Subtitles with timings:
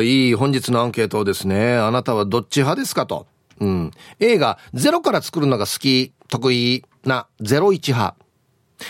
[0.00, 1.76] いい本日のアンケートですね。
[1.76, 3.26] あなたはどっち派ですかと。
[3.60, 3.90] うん。
[4.20, 8.16] A がゼロから作るのが好き、得意な01派。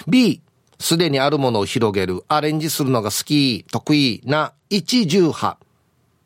[0.06, 0.40] B、
[0.78, 5.58] すでにあるものを広げる、アレンジするのが好き、得意な10派。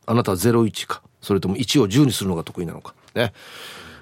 [0.06, 1.02] あなたは01か。
[1.22, 2.94] それとも1を10にするのが得意なのか。
[3.14, 3.32] ね。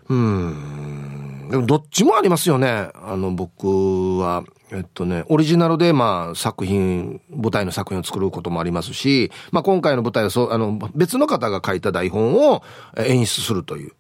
[0.09, 1.49] うん。
[1.51, 2.89] でもどっちもありますよね。
[2.95, 12.63] あの、僕は、えっとね、オリジナルで、まあ、作品、舞台の作品を作ることもありますし、まあ、今回の舞台はそう、あの、別の方が書いた台本を
[12.97, 13.93] 演出するという、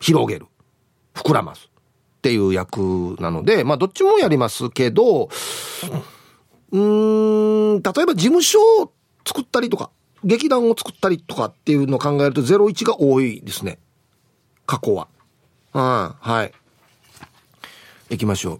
[0.00, 0.46] 広げる、
[1.14, 1.70] 膨らます
[2.18, 5.28] っていう役なので、まあ、どっちもやりますけど、
[6.72, 8.92] うん、例えば事務所を
[9.26, 9.90] 作ったりとか、
[10.22, 13.78] 劇団を作ったりとかっていうのを考えると01が多いですね。
[14.66, 15.08] 過去は。
[15.72, 16.52] うん、はい。
[18.10, 18.58] 行きましょう。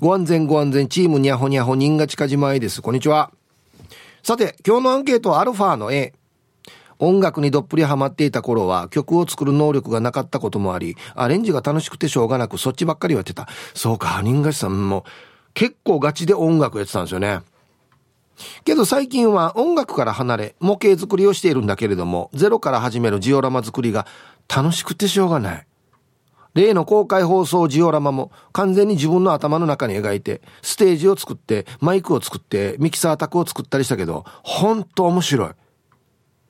[0.00, 2.82] ご安全ご安全、チームにゃほにゃほ、人が近島へです。
[2.82, 3.30] こんにちは。
[4.22, 6.12] さて、今日のアンケートはアルファの A。
[6.98, 13.48] 音楽にどっぷりハマっていた頃は曲を作る能力がなかったこともあり、アレンジが楽しくてしょうがなくそっちばっかりやってた。
[13.74, 15.04] そうか、人がしさんも
[15.54, 17.40] 結構ガチで音楽やってたんですよね。
[18.64, 24.06] けど最近は音楽から離れ模型作りをしているんだけれども、ゼロから始めるジオラマ作りが
[24.54, 25.66] 楽しくてしょうがない。
[26.54, 35.50] 例の公開放送ジオラマも完全に自分の頭の中に描いて、ステージを作って、マイクを作って、ミキサー卓を作ったりしたけど、ほんと面白い。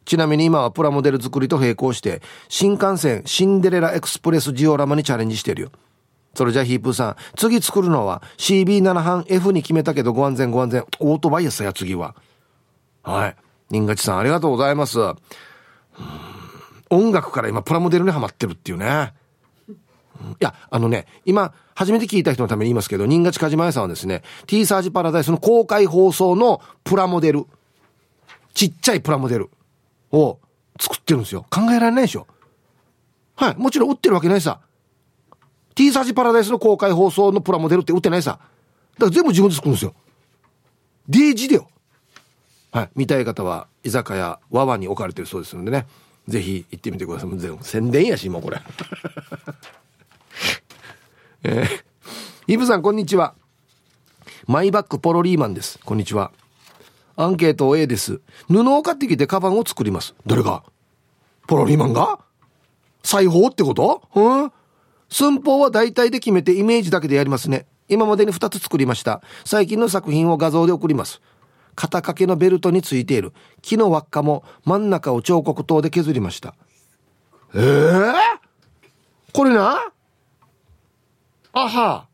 [0.05, 5.70] ちなみに今はプラモデル作りと並行して、新幹線シンデレラエクスプレスジオラマにチャレンジしてるよ。
[6.34, 10.84] それじゃあヒープーさん、次作るのは CB7 班 F に決めたけどご安全ご安全。
[11.00, 12.14] オートバイやさや、次は。
[13.02, 13.36] はい。
[13.70, 14.98] 人勝さんありがとうございます。
[16.91, 19.14] 音楽から今プラモデルにハマってるっていうね。
[20.33, 27.47] いや、あのね、今、初めて聞いた人のために言いますけど、新勝梶前さんはですね、T サージパラダイスの公開放送のプラモデル、
[28.55, 29.50] ちっちゃいプラモデル
[30.12, 30.39] を
[30.80, 31.47] 作ってるんですよ。
[31.50, 32.27] 考えられないでしょ。
[33.36, 33.56] はい。
[33.56, 34.61] もちろん売ってるわけないさ。
[35.75, 38.39] T サージパラダイスの公開放送のプラモデルって売ってないさ。
[38.98, 39.95] だから全部自分で作るんですよ。
[41.08, 41.68] デイジでよ。
[42.70, 42.91] はい。
[42.95, 45.86] 見たい方は、居酒屋、わわに置かれてるそうですのでね。
[46.29, 47.30] ぜひ行ってみてください。
[47.62, 48.61] 宣伝やし、もうこれ。
[51.46, 51.68] えー、
[52.46, 53.34] イブさん、こんにちは。
[54.46, 55.78] マイバッグポロリーマンです。
[55.84, 56.32] こんにちは。
[57.16, 58.22] アンケート A です。
[58.48, 60.14] 布を買ってきてカバンを作ります。
[60.27, 60.64] 誰が？
[61.46, 62.18] ポロリーマンが？
[63.02, 64.08] 裁縫ってこと？
[64.14, 64.52] うん？
[65.10, 67.66] 寸法は大体で決めてイメージだけでやりますね。
[67.90, 69.20] 今までに2つ作りました。
[69.44, 71.20] 最近の作品を画像で送ります。
[71.74, 76.55] 肩掛けのベルトについている木の輪っかも真ん中を彫刻刀で削りました。
[77.55, 78.14] ええー、
[79.34, 79.92] これな？
[81.55, 82.07] あは。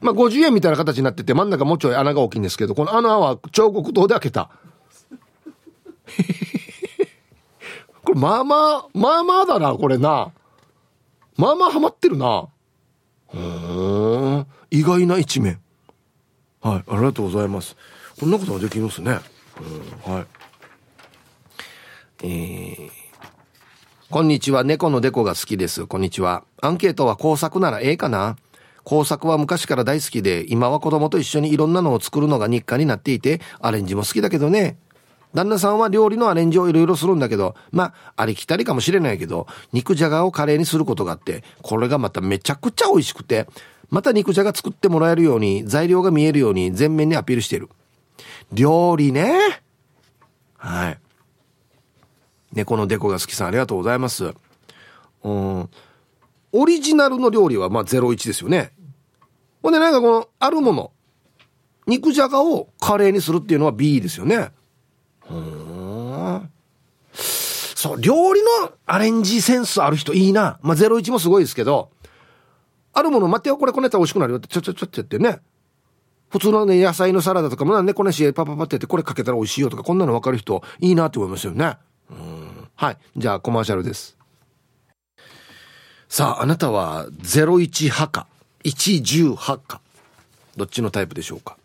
[0.00, 4.50] まあ、50円みたいな形になってて、真ん中もうちょい穴が大きいんですけど、この穴は彫刻刀で開けた。
[8.02, 10.32] これ、まあまあ、まあまあだな、これな。
[11.36, 12.48] まあまあハマってるな。
[13.32, 14.46] うん。
[14.70, 15.60] 意外な一面。
[16.60, 17.76] はい、ありがとうございます。
[18.18, 19.20] こんなことができるんですね。
[20.04, 20.26] はい。
[22.24, 22.90] えー、
[24.12, 24.62] こんにちは。
[24.62, 25.86] 猫のデコが好きです。
[25.86, 26.44] こんにちは。
[26.60, 28.36] アンケートは工作ならええかな
[28.84, 34.76] 工作は昔から大好きで、今は子供と一緒にいろんなのを作るのが日課になっていて、アレンジも好きだけどね。
[35.32, 43.48] 旦那さんは料理のアレンジをいろいろするんだけど、まあ、ありきたりかもしれないけど、肉じゃがをカレーにすることがあって、これがまためちゃくちゃ美味しくて、
[43.88, 47.70] また肉じゃが作ってもらえるように、材料が見えるように全面にアピールしてる。
[48.52, 49.62] 料理ね。
[50.58, 50.98] はい。
[52.52, 54.34] 猫のデコが好きさんありがとうございます。
[55.24, 55.70] うん。
[56.52, 58.72] オリジナルの料理はまあ01ですよね。
[59.62, 60.92] ほんでなんかこの、あるもの。
[61.86, 64.50] 肉じゃがをカレーにするっていうのは B ですよね。
[65.30, 66.50] うん。
[67.12, 70.58] そう、料理のアレンジセンスある人いいな。
[70.62, 71.90] まあ01もすごいですけど、
[72.92, 75.40] あるもの待ってよ、これこねたら美味しくなるよってちょちょちょってやってね。
[76.28, 81.76] 普通のね、野菜のサラダとかもね、こねしパパパってやってこれかけたら美味しいよとか、こんなの分かる人いいなって思いますよね。
[82.74, 82.98] はい。
[83.16, 84.16] じゃあコマーシャルです。
[86.08, 88.26] さあ、あなたは01派か、
[88.64, 89.80] 110派か、
[90.56, 91.56] どっちのタイプでしょうか？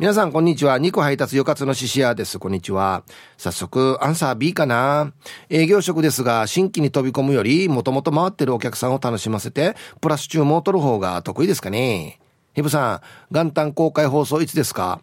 [0.00, 0.78] 皆さん、こんにちは。
[0.78, 2.40] 肉配達よかつのししやです。
[2.40, 3.04] こんにちは。
[3.36, 5.12] 早速、アンサー B かな？
[5.50, 12.18] 営業職ですが、新規に飛び込むより、もともと回ってるお客さんを楽しませて、プラス注文を取る方が得意ですかね？
[12.54, 15.00] ヒブさん、元旦公開放送いつですか？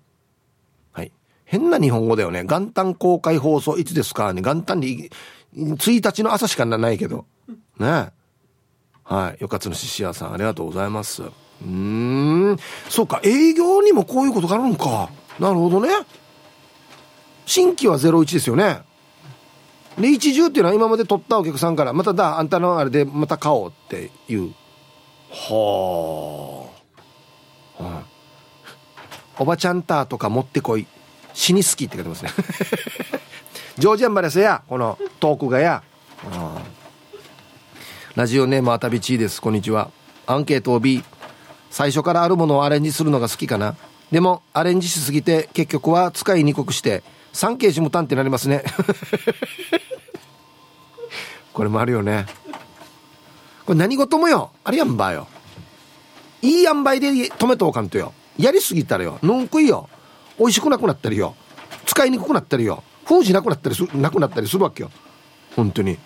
[1.51, 2.45] 変な日本語だよね。
[2.45, 4.31] 元旦公開放送いつですか？
[4.31, 4.41] ね。
[4.41, 5.09] 元旦に、
[5.53, 7.25] 1日の朝しかないけど。
[7.77, 8.11] ね
[9.03, 9.41] はい。
[9.41, 11.23] よかつのししやさん、ありがとうございます。
[11.61, 12.57] うん。
[12.87, 15.09] そうか、営業にもこういうことがあるのか。
[15.39, 15.89] なるほどね。
[17.45, 18.83] 新規は01ですよね。
[19.97, 24.53] で一重っていうのは今まで取ったお客さんからまただあんたのあれでまた買おうっていう
[25.29, 26.69] は
[27.77, 28.03] あ、はあ、
[29.37, 30.87] おばちゃんターとか持ってこい
[31.33, 32.31] 死に好きって書いてますね。
[33.77, 35.83] ジョージアンバレスやこのトークがや、
[36.29, 36.61] はあ、
[38.15, 39.41] ラジオネームあたびちーです。
[39.41, 39.91] こんにちは。
[40.27, 41.03] アンケートを B
[41.69, 43.75] 最初からあるものをアレンジするのが好きかな。
[44.11, 47.01] でもアレンジしすぎて結局は使いにくくして
[47.33, 48.63] 3ケージ無単ってなりますね。
[51.53, 52.25] これもあるよね。
[53.65, 54.51] これ何事もよ。
[54.63, 55.27] あれやんばよ。
[56.41, 58.13] いい塩梅で止めとおかんとよ。
[58.37, 59.19] やりすぎたらよ。
[59.21, 59.89] ぬんくいよ。
[60.41, 61.35] 美味しくなくなったりよ。
[61.85, 62.83] 使いにくくなったりよ。
[63.05, 64.89] 封じなくなったりすなくなったりするわけよ。
[65.55, 65.99] 本当に。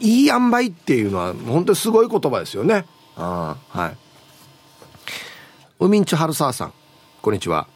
[0.00, 2.86] いい塩梅っていうのは本当にすごい言葉ですよね。
[3.14, 3.96] ああはい。
[5.78, 6.72] 海んち春沢さん。
[7.20, 7.66] こんにちは。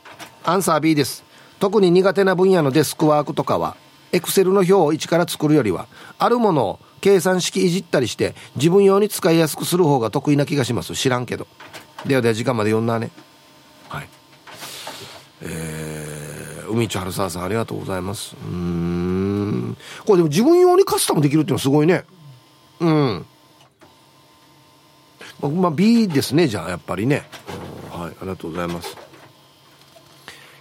[0.44, 1.24] アンサー B です。
[1.60, 3.76] 特に苦手な分野のデスクワークとかは
[4.12, 5.88] エクセルの表を一から作るよりは
[6.18, 10.94] あるものを計算式いじったりして自分用に使いやすくする方が得意な気がします。
[10.94, 11.46] 知らんけど。
[12.06, 13.10] ではでは時間まで読んだね。
[15.42, 18.36] えー、海地春沢さんありがとうございます。
[18.36, 19.76] うん。
[20.06, 22.04] これでも自分用にカスタムできるっていうのはすごいね。
[22.80, 23.26] うん。
[25.60, 27.24] まあ B ですねじゃあやっぱりね、
[27.90, 28.96] はいありがとうございます。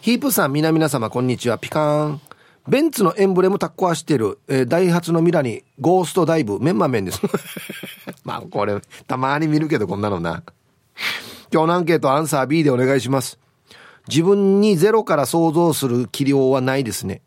[0.02, 1.60] ヒープさん皆々様こんにちは。
[1.60, 2.22] ピカーン。
[2.68, 7.22] ベンツのエンブレムタッコはしてる、えー、ダイハツのミラにゴーストダイブメンマメンです。
[8.24, 10.44] まあこれたまに見るけどこんなのな。
[11.52, 13.38] 今日のアンケートアンサー B でお願いします。
[14.08, 17.22] 自分にゼロから想像する器量はないですね。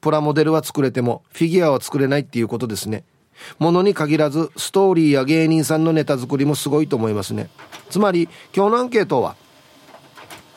[0.00, 3.04] プラモデルは作れてもフィギュアは作れないっていうことですね。
[3.58, 7.50] ものに限らずストーリーや芸人さんのネタ作りもすごいと思いますね。
[7.90, 9.36] つまり今日のアンケートは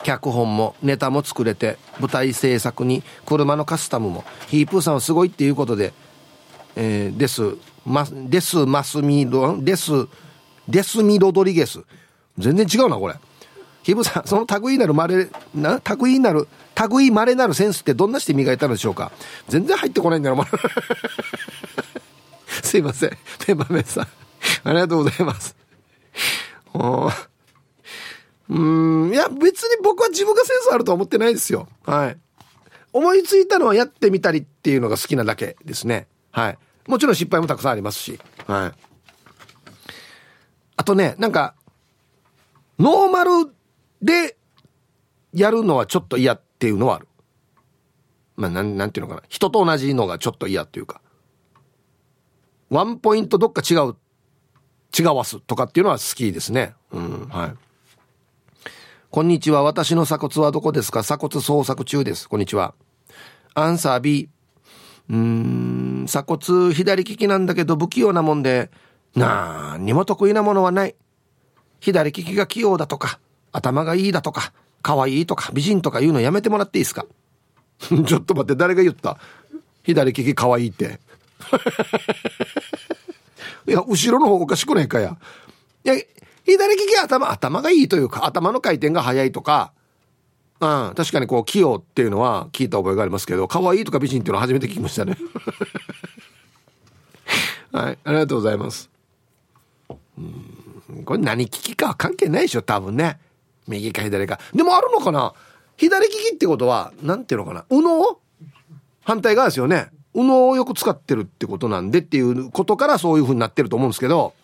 [0.02, 5.92] 脚本もネタも作れて舞台制作に車のカスタムもヒープーさんはすごいっていうことで、
[6.74, 10.08] えー、ですマですマスミロです
[10.68, 11.80] デスミロドリゲス。
[12.38, 13.14] 全然違うなこれ。
[13.82, 16.48] ヒープーさん その類なるまれな類なる
[16.90, 19.12] 類まれなるセンスってどんなして磨いたのでしょうか？
[19.48, 20.36] 全然入ってこないんだよ
[22.62, 24.08] すいませんペンマメンさん
[24.64, 25.56] ありがとうございます
[28.48, 31.68] うん、いや、別に僕は自分がセンスあるとは思ってないですよ。
[31.86, 32.18] はい。
[32.92, 36.06] 思いついたのはやってみたりっていうのが好きなだけですね。
[36.30, 36.58] はい。
[36.86, 38.18] もちろん失敗もたくさんありますし。
[38.46, 38.72] はい。
[40.76, 41.54] あとね、なんか、
[42.78, 43.30] ノーマル
[44.02, 44.36] で
[45.32, 47.08] やるのはちょっと嫌っていうのはある。
[48.36, 49.26] まあ、なん、なんていうのかな。
[49.28, 51.00] 人と同じのがちょっと嫌っていうか。
[52.70, 53.94] ワンポイントどっか違う、
[54.98, 56.74] 違わすとかっていうのは好きですね。
[56.90, 57.54] うん、はい。
[59.10, 59.62] こんにちは。
[59.62, 61.02] 私の鎖骨はどこですか？
[61.02, 62.28] 鎖骨捜索中です。
[62.28, 62.74] こんにちは。
[63.52, 64.30] アンサー B。
[65.10, 68.70] うーん、鎖骨左利きなんだけど不器用なもんで、
[69.14, 70.94] なーにも得意なものはない。
[71.80, 73.20] 左利きが器用だとか、
[73.52, 74.52] 頭がいいだとか、
[74.82, 77.06] 可愛いとか、美人とか言うのやめてもらっていいですか？
[78.06, 79.18] ちょっと待って、誰が言った？
[79.84, 81.00] 左利き可愛いって。
[83.66, 85.16] いや、後ろの方おかしくないかや？
[85.84, 85.94] いや、
[86.44, 89.72] 左利き頭、頭がいいというか、頭の回転が速いとか、
[90.60, 95.16] うん、確かにこう、器用っていうのは聞いた覚えがありますけど、可愛いとか美人っていうのは初めて聞きましたね。
[97.72, 98.88] はい、ありがとうございます。
[100.18, 103.18] うん、これ何利きかは関係ないでしょ、多分ね。
[103.68, 104.40] 右か左か。
[104.54, 105.34] でもあるのかな？
[105.76, 107.64] 左利きってことは、なんていうのかな？
[107.70, 108.18] 右脳？
[109.04, 109.90] 反対側ですよね。
[110.14, 114.34] 右脳をよく使ってるってことなんでっていうことからそういう風になってると思うんですけど、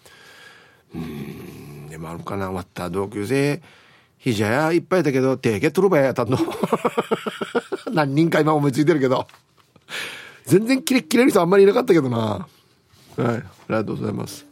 [0.95, 2.47] うんでもあるかな？
[2.47, 3.61] 終わった同級生。
[4.19, 6.37] ひじゃやいっぱいだけど手け取るばやったの。
[7.93, 9.29] 何人か今思いついてるけど。
[10.45, 12.19] 全然キレッキレる人あんまりいなかったけどな。
[12.19, 12.45] は
[13.19, 14.45] いありがとうございます。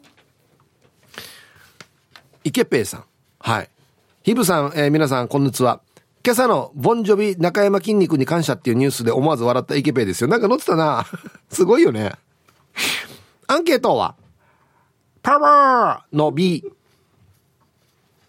[2.45, 3.05] 池ペイさん。
[3.41, 3.71] はい。
[4.26, 5.80] ヒブさん、えー、皆さんこんにちは
[6.25, 11.06] 今朝のボンジョビ中山筋肉に感謝っていうニュースで思わず笑った池ペイですよなんか載ってたな
[11.49, 12.12] すごいよね
[13.47, 14.16] アンケートは
[15.23, 16.64] パワーの B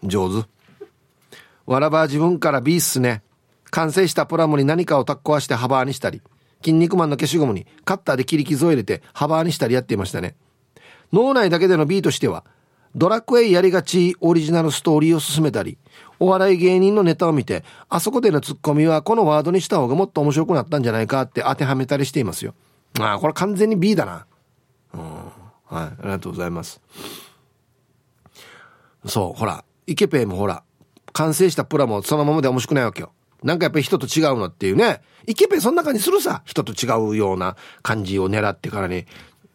[0.04, 0.48] 上手。
[1.66, 3.24] わらば自分から B っすね。
[3.72, 6.22] 完成したプラモに何かをタッコアして幅にしたり、
[6.62, 10.36] 筋肉マンの消しゴムにカッターで切り傷を入れて幅にしたりやっていましたね。
[11.12, 12.44] 脳内だけでの B としては、
[12.94, 15.78] ドラクエやりがちオリジナルストーリーを進めたり、
[16.20, 22.54] お笑い芸人のネタを見て、あそこでのツッコミはこのワードにした方がもっと面白くなったんじゃないかって当てはめたりしていますよ。
[22.98, 24.26] ああ、これ完全に B だな。
[24.94, 25.00] うん。
[25.00, 25.30] は
[25.70, 26.80] い、ありがとうございます。
[29.06, 30.62] そう、ほら、イケペイもほら、
[31.12, 33.12] 完成したプラもそのままで面白くないわけよ。
[33.42, 35.00] なんかやっぱり人と違うのっていうね。
[35.26, 36.42] イケペンそんな感じするさ。
[36.44, 39.06] 人と違うような感じを狙ってからに、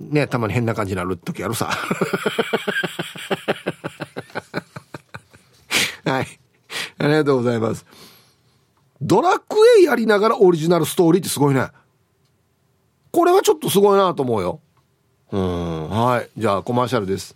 [0.10, 1.70] ね、たまに変な感じになる時あるさ。
[6.06, 6.28] はい。
[6.98, 7.86] ありがとうございます。
[9.02, 11.68] ドラクエやりながらオリジナルストーリーってすごいね。
[13.12, 14.60] これはちょっとすごいなと思うよ。
[15.32, 15.90] うん。
[15.90, 16.30] はい。
[16.38, 17.36] じゃあコマーシャルです。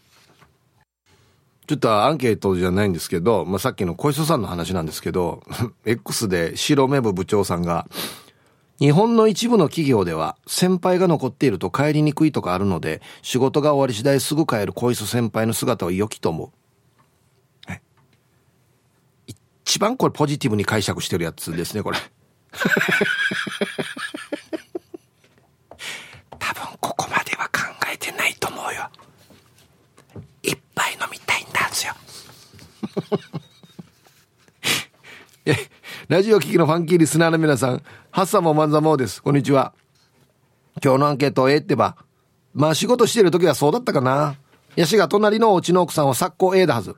[1.67, 5.43] ちょっとアンケートじゃないんですけど、まあ、さっきの小磯さんの話なんですけど、
[5.85, 7.87] X で白目部部長さんが、
[8.79, 16.51] 日本の一部の企業では先輩が残っていると帰りにくいとかあるので、仕事が終わり次第すぐ帰る小磯先輩の姿を良きと思う。
[19.67, 21.97] 一番これポジティブに解釈してるやつですね、これ。
[26.39, 27.59] 多分ここまでは考
[27.91, 28.89] えてないと思うよ。
[30.41, 31.93] いっぱい飲みたいんですよ。
[35.45, 35.53] え、
[36.07, 39.21] ラジオ聞きのファンキーリスナーの皆さん、ハッサモマンザモーです。
[39.21, 39.73] こんにちは。
[40.81, 41.97] 今日のアンケートええってば。
[42.53, 44.37] まあ仕事してる時はそうだったかな。
[44.77, 46.95] ヤシが隣のお家の奥さんは昨今 A だはず。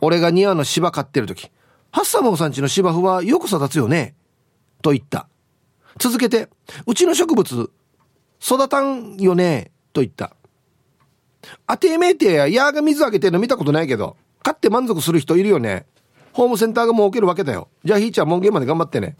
[0.00, 1.50] 俺が庭の芝飼ってる時、
[1.90, 4.14] ハッサモーさんちの芝生はよく育つよね。
[4.80, 5.28] と言った。
[5.98, 6.48] 続けて、
[6.86, 7.70] うちの植物、
[8.40, 9.70] 育たんよね。
[9.92, 10.34] と言った。
[11.66, 15.84] あてめえてや、ヤーが水あげてるの見たことないけど、買って満足する人いるよね。
[16.38, 17.66] ホームセンターが設けるわけだよ。
[17.82, 19.16] じゃあ、ひーちゃん、門限まで頑張ってね。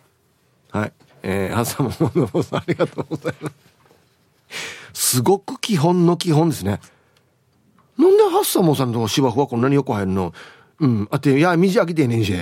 [0.70, 0.92] はい。
[1.24, 3.50] えー、ハッサモーさん、ありがとうございま
[4.92, 5.16] す。
[5.16, 6.78] すごく基本の基本ですね。
[7.98, 10.32] なんでハッサモーさんの芝生はこんなによく入るの？
[10.78, 11.08] うん。
[11.10, 12.32] あって、いや、水あげてねんし。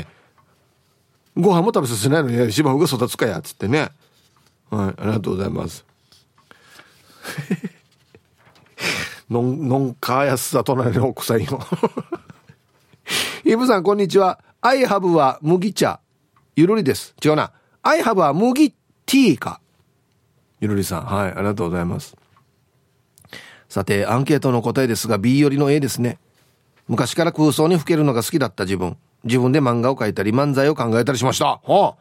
[1.34, 3.92] ご飯も食べさせないのに芝生が育つかや、つってね。
[4.68, 5.86] はい、ありがとうございます。
[9.30, 11.66] のん、のんかやすさ隣の奥さんよ。
[13.42, 14.38] イブさん、こんにちは。
[14.66, 16.00] アイハブは麦茶。
[16.56, 17.14] ゆるりです。
[17.24, 17.52] 違うな。
[17.84, 19.60] アイハブは麦ティーか。
[20.58, 22.16] ゆるりさん、はい、ありがとうございます。
[23.68, 26.18] さて、アンケートの答えですが、B よりの A ですね。
[26.88, 28.96] 昔から空想に吹けるのが好きだった自分。
[29.22, 31.60] 自分で漫画を描いたり漫才を考えたりしました。
[31.62, 31.94] はあ、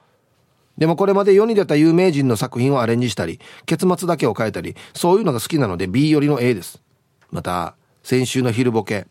[0.79, 6.81] でもこれまで世に出た有名人の作品をアレンジしたり、結末だけを変えたり、そういうのが好きなので B よりの A です。
[7.29, 9.05] また、先週の昼ボケ、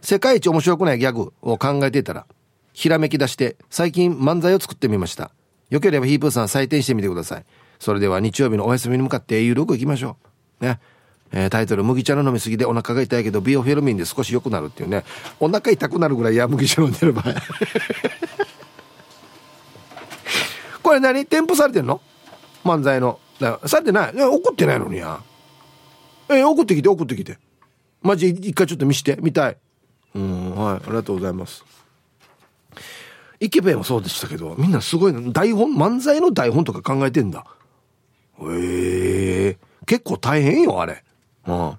[0.00, 2.26] 世界一面白くないギャグを考えていたら、
[2.80, 5.32] ひらめき出して最近漫才を作ってみました。
[5.68, 7.44] よければヒープーさん採点してみてください。
[7.78, 10.16] それでは日曜日のお休みに向かってゆるく行きましょ
[10.62, 10.64] う。
[10.64, 10.80] ね。
[11.30, 15.04] えー、タイトル、麦茶の飲みすぎでお腹が痛いけど、ビオフェルミンで少し良くなるっていうね。
[15.40, 17.34] お腹痛くなるぐらいや麦茶飲んでる場合。
[20.82, 21.26] これ何？
[21.26, 22.00] 添付されてんの？
[22.64, 23.20] 漫才の。
[23.66, 24.14] されてない。
[24.16, 25.20] 怒ってないのにや。
[26.30, 27.36] えー、送ってきて、送ってきて。
[28.00, 29.58] マジ一回ちょっと見して、見たい。
[30.14, 31.62] うん、はい、ありがとうございます。
[33.40, 35.20] イケペンもそうでしたけど、みんなすごいな。
[35.32, 37.46] 台本、漫才の台本とか考えてんだ。
[38.42, 41.02] ええー、結構大変よ、あれ。
[41.46, 41.78] うん。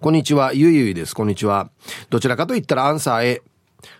[0.00, 1.14] こんにちは、ゆいゆいです。
[1.14, 1.70] こんにちは。
[2.10, 3.42] どちらかと言ったらアンサー A。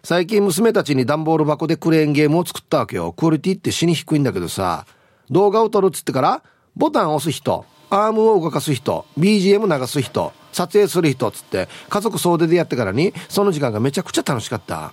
[0.02, 3.12] 最近娘たちに段ボール箱でクレーンゲームを作ったわけよ。
[3.12, 4.86] クオリティって死に低いんだけどさ、
[5.30, 6.42] 動画を撮るっつってから、
[6.74, 14.92] ボタンを押す人、アームを動かす人、BGM 流す人、撮影する人っつって、家族総出でやってからに、その時間がめちゃくちゃ楽しかった。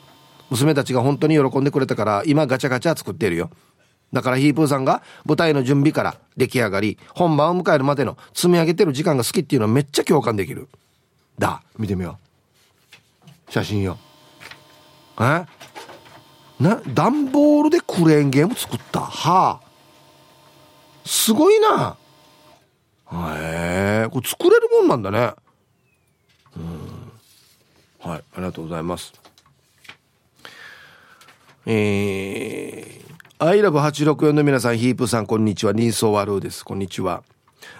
[0.49, 3.49] 娘たちが本当に喜んでくれたから、今ガチャガチャ作ってるよ。
[4.13, 10.69] だからヒープーさんが舞台の準備から出来上がり、本番を迎えるまでの積み上げてる時間が好きっていうのはめっちゃ共感できる。
[11.39, 12.19] だ、見てみよ
[13.47, 13.51] う。
[13.51, 13.97] 写真よ。
[15.19, 15.45] え？
[16.59, 19.01] な、段ボールでクレーンゲーム作った？
[19.01, 19.65] はあ。
[21.05, 21.97] すごいな。
[23.11, 25.33] へえ、これ作れるもんなんだね。
[26.55, 26.59] う
[28.07, 28.09] ん。
[28.09, 29.13] はい、ありがとうございます。
[31.67, 35.73] えー、アイラブ864の皆さん、ヒープさん、こんにちは。
[35.73, 36.63] ニーソーワルーです。
[36.63, 37.23] こんにちは。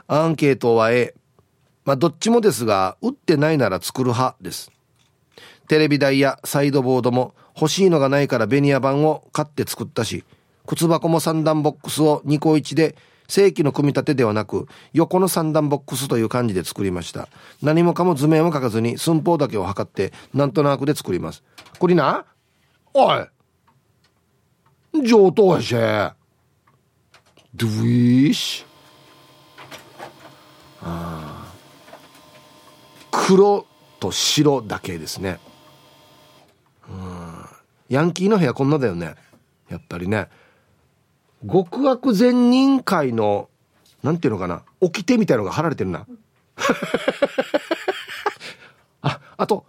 [0.07, 1.13] アンケートは A。
[1.85, 4.71] まあ、どっちもですが、打ってないなら作る派です。
[5.67, 10.23] テレビ台やサイドボードも欲しいのがないからベニヤ板を買って作ったし、
[10.65, 12.95] 靴箱も三段ボックスを2個1で
[13.27, 17.27] 正規の組み立てではなく、横の三段ボックスという感じで作りました。
[17.61, 21.43] 何もかも図面を描かずに寸法だけを測って、なんとなくで作ります。
[21.77, 22.25] これな？
[22.95, 23.34] おい
[25.03, 25.75] 上等やし。
[27.55, 28.65] ドゥイーシ。
[30.81, 31.51] あ
[33.11, 33.65] 黒
[33.99, 35.39] と白だけですね。
[36.89, 37.45] うん。
[37.89, 39.15] ヤンキーの部屋こんなだよね。
[39.69, 40.27] やっぱりね。
[41.51, 43.49] 極悪善人会の、
[44.03, 44.63] なんていうのかな。
[44.81, 46.05] 掟みたいのが貼られてるな。
[49.01, 49.65] あ、あと、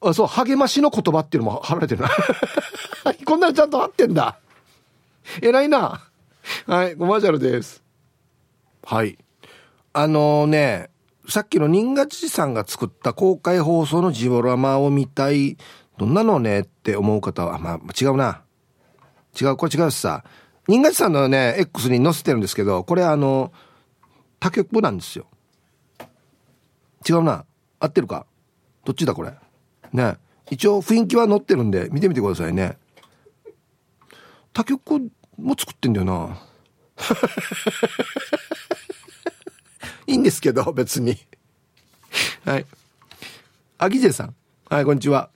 [0.00, 2.10] あそう、励ましの言葉っていうのも貼られてるな。
[3.24, 4.38] こんなのちゃんと貼ってんだ。
[5.42, 6.02] 偉いな。
[6.66, 7.82] はい、コマーシャルです。
[8.84, 9.18] はい。
[9.92, 10.90] あのー、ね、
[11.28, 15.56] さっきの人賀知事さんが作った公開放送のジオラマを見たい、
[15.98, 18.42] どんなのねって思う方は、まあ、違うな。
[19.40, 20.24] 違う、これ違うしさ。
[20.68, 23.52] 人賀知さんのね、X に載せてるんですけど、これあの、
[24.38, 25.26] 他局なんですよ。
[27.08, 27.44] 違うな。
[27.80, 28.26] 合ってるか？
[28.84, 29.32] どっちだこれ？
[29.92, 30.16] ね。
[30.50, 32.78] 一応雰囲気は載ってるんで、見てみてくださいね。
[34.56, 36.38] 他局も作ってんだよな。
[40.06, 41.18] いいんですけど、別に。
[42.42, 42.66] はい。
[43.76, 44.34] アギジェさん。
[44.70, 45.28] はい、こんにちは。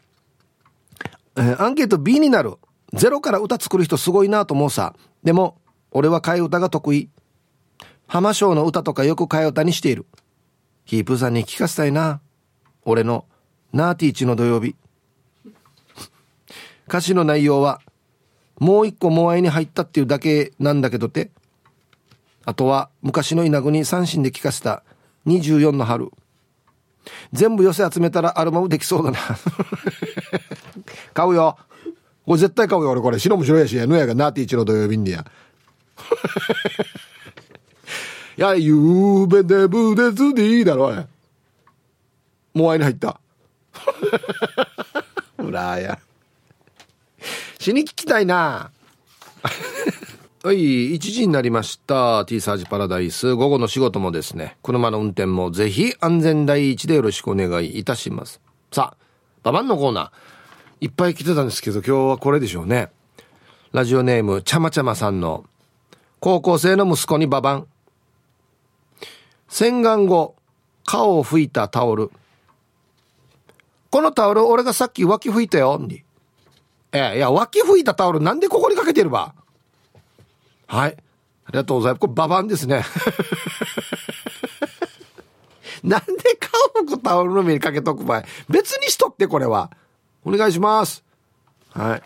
[1.36, 2.54] えー、アンケート B になる。
[2.94, 4.96] ゼロから歌作る人すごいなと思うさ。
[5.22, 5.60] でも、
[5.90, 7.10] 俺は替え歌が得意。
[8.06, 10.06] 浜章の歌とかよく替え歌にしている。
[10.86, 12.22] ヒープさんに聞かせたいな。
[12.86, 13.26] 俺の
[13.74, 14.76] ナーティーチの土曜日。
[16.88, 17.82] 歌詞の内容は、
[18.60, 21.30] もう一個モアイに入ったっていうだけなんだけどって。
[22.44, 24.82] あとは昔の稲子に三振で聴かせた
[25.26, 26.10] 24の春。
[27.32, 29.18] 全部寄せ集めたらアルバムできそうだな
[31.14, 31.56] 買うよ。
[32.26, 33.18] これ絶対買うよ、俺これ。
[33.18, 35.24] 白も白やし、やぬやがナーティーチの土曜日にや。
[38.36, 41.06] いや、ゆうべでぶでずでいいだろ、おい。
[42.54, 43.20] モアイに入った。
[45.38, 45.98] うらや。
[47.60, 48.70] 死に聞きたいな。
[50.42, 52.24] はい、1時になりました。
[52.24, 53.34] T サージパラダイス。
[53.34, 58.40] 午後の仕事もですね、車の運転もぜひ安全第一でよろしくお願いいたします。
[58.72, 59.04] さあ、
[59.42, 60.86] ババンのコーナー。
[60.86, 62.90] いっぱい来てたんですけど、今日はこれでしょうね。
[63.72, 65.44] ラジオネーム、ちゃまちゃまさんの、
[66.18, 67.66] 高校生の息子にババン。
[69.48, 70.34] 洗顔後、
[70.86, 72.10] 顔を拭いたタオル。
[73.90, 75.76] このタオル、俺がさっき脇拭いたよ。
[75.78, 76.04] に
[76.92, 79.34] え、いや、脇拭いたタオルなんでここにかけてるば？
[80.66, 80.96] はい。
[81.46, 82.00] ありがとうございます。
[82.00, 82.84] これ、ババンですね。
[85.82, 86.06] なんで
[86.38, 88.24] 顔をタオルの上にかけとく場合。
[88.48, 89.70] 別にしとって、これは。
[90.24, 91.02] お願いします。
[91.70, 92.02] はい。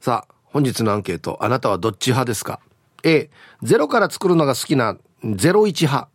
[0.00, 1.38] さあ、本日のアンケート。
[1.40, 2.60] あなたはどっち派ですか
[3.02, 3.30] ?A、
[3.62, 6.08] ゼロから作るのが好きな01派。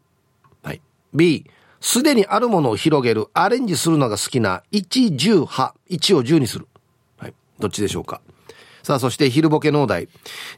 [0.64, 0.82] はい。
[1.14, 5.76] B、すでにあるものを広げる、アレンジするのが好きな110派。
[5.90, 6.68] 1を10にする。
[7.60, 8.22] どっちでしょうか？
[8.84, 10.08] さあ、そして昼ボケのお題。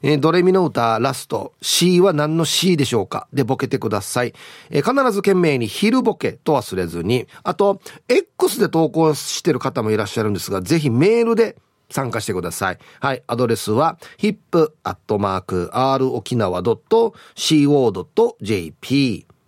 [0.03, 3.27] えー、ドレミの歌ラスト C は何の C でしょうか？
[3.33, 4.35] でボケてください。
[4.69, 11.57] えー、必ず懸命に昼ボケと忘れずに、あと、X で投稿してる方もいらっしゃるんですが、ぜひメールで
[11.89, 12.77] 参加してください。
[12.99, 13.23] はい。
[13.25, 17.15] アドレスは hip.r 沖縄 .co.jp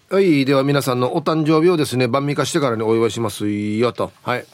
[0.09, 0.43] はい。
[0.43, 4.11] では皆さんのお誕生日をですね、晩味化してからねお祝いしますよと。
[4.23, 4.45] はい。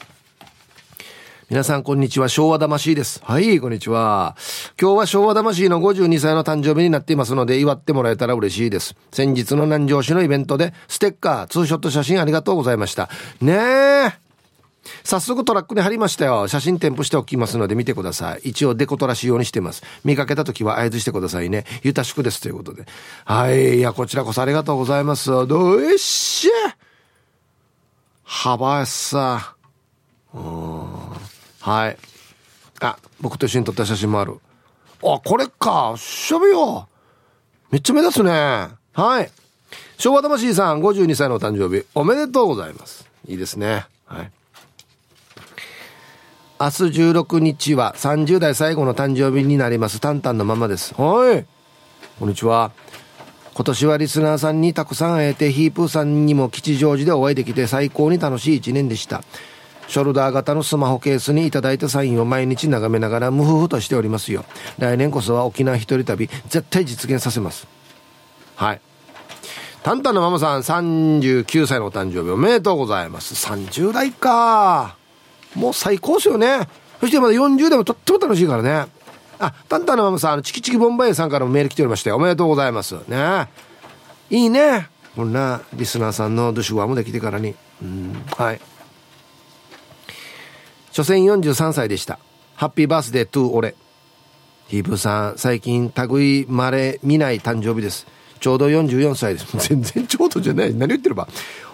[1.52, 2.30] 皆さんこんにちは。
[2.30, 3.20] 昭和魂です。
[3.22, 4.38] はい、こんにちは。
[4.80, 8.96] 今日は昭和魂の52歳の誕生日になっていますので、祝ってもらえたら嬉しいです。
[9.10, 13.10] 先日の南城市のイベントで、ステッカー、ツーショット写真ありがとうございました。
[13.42, 14.12] ねえ。
[15.04, 16.48] 早速トラックに貼りましたよ。
[16.48, 18.48] 写真添付しておきますので見てください。
[18.48, 19.82] 一応デコトラ仕様にしてます。
[20.04, 21.66] 見かけた時は合図してくださいね。
[21.82, 22.86] ゆたしくですということで。
[23.26, 23.76] はい。
[23.76, 25.28] いや、こちらこそありがとうございます。
[25.28, 26.50] どうしし
[28.22, 29.54] 幅さ。
[30.32, 31.31] うん。
[31.62, 31.96] はい。
[32.80, 34.40] あ、僕と一緒に撮った写真もある。
[35.04, 35.94] あ、これか。
[35.96, 36.88] しゃべよ。
[37.70, 38.30] めっちゃ目立つね。
[38.92, 39.30] はい。
[39.96, 43.08] 昭和魂さん、52歳のお誕生日、おめでとうございます。
[43.28, 43.86] いいですね。
[44.06, 44.30] はい。
[46.60, 50.00] 明日16日は30代最後の誕生日になります。
[50.00, 50.94] タンタンのままです。
[51.00, 51.46] はい。
[52.18, 52.72] こんにちは。
[53.54, 59.22] 今年はリスナーさんにたくさん会えて、ヒープーさんにも吉祥寺でお会いできて最高に楽しい一年でした。
[59.92, 64.46] ショルダー型のスマホケースにいただいたサインを毎日眺めながらムフフとしておりますよ。
[64.78, 67.68] 来年こそは沖縄一人旅、絶対実現させます。
[68.56, 68.80] はい。
[69.82, 73.34] タンタンのママさん39歳のお誕生日おめでとうございます。
[73.34, 74.96] 30代か。
[75.54, 76.68] もう最高っすよね。
[76.98, 78.86] そしてまだ40代もとっても楽しいからね。
[79.40, 82.94] あ、タンタンのママさん、あの、チキチキボンバイエさんからもメール来ておりまして、おめでとうございます。
[83.08, 83.46] ね。
[84.30, 84.88] いいね。
[85.14, 87.54] こんなリスナーさんのドシュワもできてからに。
[87.82, 88.60] うん、はい。
[90.92, 92.18] 所詮43歳でした。
[92.54, 93.74] ハッピーバースデートゥー俺。
[94.68, 98.06] ヒープさん、最近類まれ見ない誕生日です。
[98.40, 99.56] ちょうど44歳です。
[99.68, 100.74] 全然ちょうどじゃない。
[100.74, 101.28] 何言ってれば。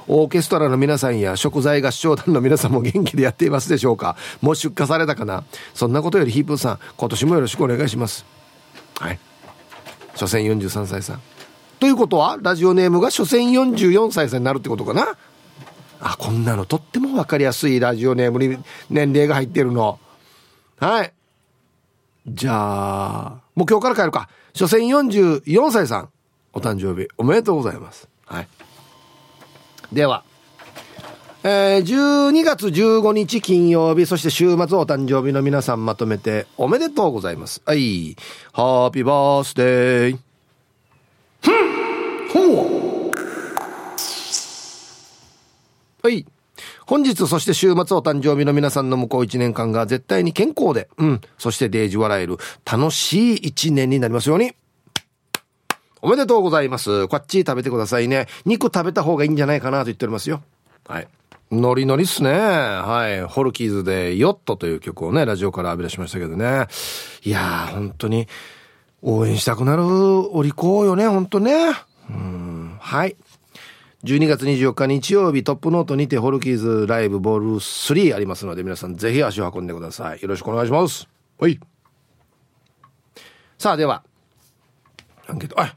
[0.07, 8.25] オーケストラの皆さんや食材合唱団の皆さんも元気でやっていますでしょうかもう出荷されたかなそんなことよりヒープーさん今年もよろしくお願いします
[8.99, 9.19] はい
[10.15, 11.21] 所詮43歳さん
[11.79, 15.15] ということはラジオネームが所詮44歳さんになるってことかな
[16.01, 18.59] あこんなのとっても分かりやすいラジオネームに
[18.91, 19.99] 年齢が入ってるの
[20.79, 21.13] はい
[22.27, 26.11] じゃあもう今日から帰るか所詮44歳さん
[26.53, 28.49] お誕生日おめでとうございますはい
[29.93, 30.25] では
[31.45, 37.63] えー、12月15日金曜日、そして週末お誕生日の皆さんまとめておめでとうございます。
[37.65, 38.17] はい。
[38.53, 40.19] ハッピーバースデー。
[41.41, 42.88] ふんほう
[46.03, 46.27] はい。
[46.87, 54.53] 本日、そして週末お誕生日の皆さんの向こう1年間が絶対に健康で、うん、そしてデージ笑える楽しい1年になりますように。
[56.01, 57.09] おめでとうございます。
[57.09, 58.27] こっち食べてくださいね。
[58.45, 60.43] 肉食べた方がいいんじゃないかなと言っておりますよ。
[60.87, 61.09] はい。
[61.51, 62.31] ノリノリっすね。
[62.31, 63.23] はい。
[63.23, 66.67] ホルキーズでヨットという曲をね、ラジオから浴び出しましたけどね。
[67.25, 68.29] いやー、本当に
[69.03, 71.73] 応援したくなるお利口よね、本当ね。
[72.11, 72.77] うん。
[72.81, 73.17] はい。
[74.05, 80.23] 12月24日日曜日トップノートにてホルキーズライブボール3ありますので皆さんぜひ足を運んでください。
[80.23, 81.09] よろしくお願いします。
[81.39, 81.59] はい。
[83.59, 84.05] さあでは、
[85.27, 85.75] アンケート、あ、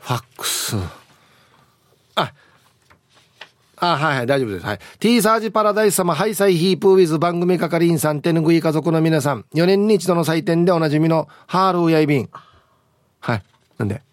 [0.00, 0.76] ファックス。
[2.14, 2.32] あ、
[3.78, 4.64] あ、はいはい、大丈夫です。
[4.64, 4.78] はい。
[5.00, 12.30] T サージパラダイス様、ハイサイヒープウィズ番組係員さん、手ぬぐい家族の皆さん、4年に一度の祭典でおなじみのハールーヤイビン。
[13.18, 13.42] はい。
[13.76, 14.05] なんで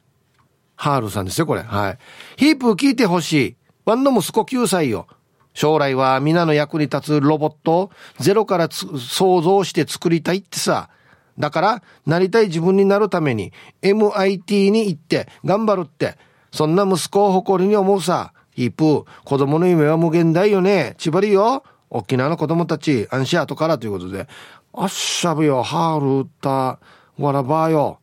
[0.84, 1.62] ハールさんですよ、これ。
[1.62, 1.98] はい。
[2.36, 3.56] ヒープ聞いてほしい。
[3.86, 5.08] ワンの息子9歳よ。
[5.54, 10.90] 将来は皆の役に立つロボットをゼロから想像して作りたいってさ。
[11.40, 16.18] だから、なりたい自分になるために MIT に行って頑張るって。
[16.52, 18.34] そんな息子を誇りに思うさ。
[18.52, 20.96] ヒープ、子供の夢は無限大よね。
[20.98, 21.64] 千葉りよ。
[21.92, 24.28] 沖縄の子供たち、安心後からということで。
[24.74, 26.82] あっしゃぶよ、ハールタ、
[27.18, 28.00] わらばよ。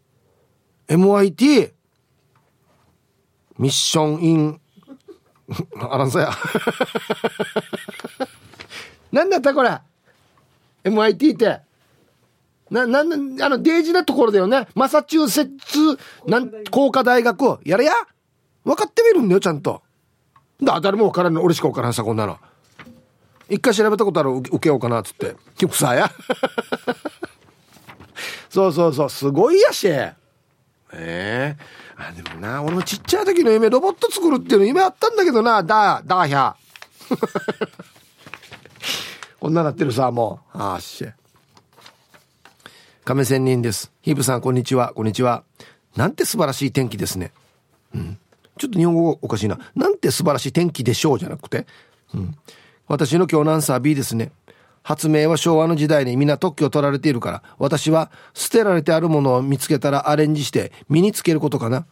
[0.89, 1.80] MIT!
[3.61, 4.59] ミッションイン、
[5.91, 6.31] あらんそや。
[9.13, 9.79] なんだったこれ
[10.85, 11.61] ?MIT って。
[12.71, 14.67] な、なん、あの、デージなところだよね。
[14.75, 17.59] マサチューセッツ、なん、工科大学。
[17.67, 17.93] やれや
[18.65, 19.83] 分かってみるんだよ、ちゃんと。
[20.63, 21.43] だ、誰も分からんの。
[21.43, 22.39] 俺しか分からんさ、こんなの。
[23.51, 25.37] 一回調べたことある受けようかな、つって。
[25.73, 26.11] さや。
[28.49, 29.87] そうそうそう、すごいやし。
[29.87, 30.15] え
[30.93, 36.57] えー、あ、でもな、俺もちっちゃい時の夢、ロボット作るっていうの夢あったんだけどな、だ、だひゃ。
[39.39, 40.59] こんななってるさ、もう。
[40.59, 41.07] あーし。
[43.05, 43.93] 亀仙人です。
[44.03, 44.93] ヒープさん、こんにちは。
[44.95, 45.45] こんにちは。
[45.97, 47.33] なんて素晴らしい天気ですね。
[47.95, 48.19] うん。
[48.59, 49.59] ちょっと日本語おかしいな。
[49.75, 51.67] なんて素晴らしい天気でしょうじゃなくて。
[52.15, 52.37] うん。
[52.87, 54.33] 私の今日のアンサー B ですね。
[54.83, 61.87] 発明は昭和の時代に皆特許を取られているから、私は捨てられてあるものを見つけたらアレンジして身につけることかな。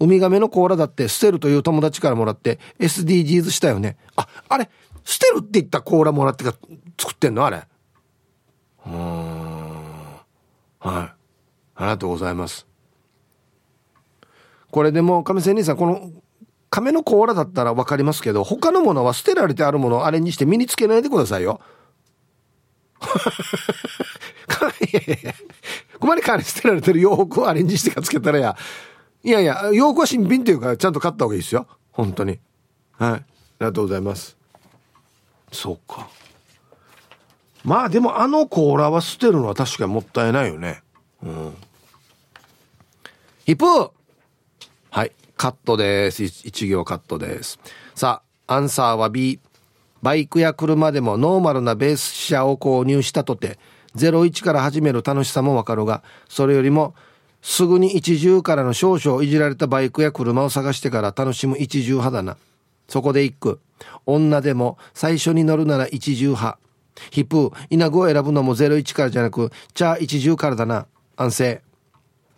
[0.00, 3.96] ウミガメの甲羅だって捨てるという友達からもらって SDGs したよね。
[4.14, 4.70] あ、あれ、
[5.04, 6.54] 捨てるって言った甲羅もらってか
[6.98, 7.44] 作ってんの？
[7.44, 7.66] あれ。
[8.86, 8.94] うん。
[8.94, 10.20] は
[10.80, 10.86] い。
[10.86, 11.14] あ
[11.80, 12.66] りがとうございます。
[14.70, 16.12] これでも亀仙人さん、この
[16.70, 21.60] 亀の甲羅だったら分かりますけど、他のものは捨てられてあるものをアレンジして身につけないでくださいよ。
[26.00, 28.56] 困 りかに捨てられてる洋服をアレンジしてかつけたらや。
[29.22, 31.66] いやいや、洋服は新品っていうか、ちゃんと買った方がいいですよ。
[31.92, 32.38] 本当に。
[32.92, 33.12] はい。
[33.12, 33.24] あり
[33.60, 34.36] がとうございます。
[35.52, 36.08] そうか。
[37.64, 40.82] まあでもあの甲羅は捨てるのは確かにもったいないよね。
[41.22, 41.54] うん。
[43.44, 43.90] ヒップ
[44.90, 45.12] はい。
[45.36, 46.22] カットです。
[46.24, 47.58] 一行カットです。
[47.94, 49.40] さあ、アンサーは B。
[50.02, 53.58] バイクや車でもノーマルなベース車を購入したとて、
[53.96, 56.94] 01から始める楽しさもわかるが、それよりも、
[57.42, 62.36] すぐに一重からの少々いじられたバイクや車を探してから楽しむ一重派だな。
[62.88, 63.60] そこで一句。
[64.06, 66.58] 女でも最初に乗るなら一重派。
[67.10, 70.86] ヒップ、稲子を選ぶのも01からじゃなく、チャー一重からだな。
[71.16, 71.62] 安静。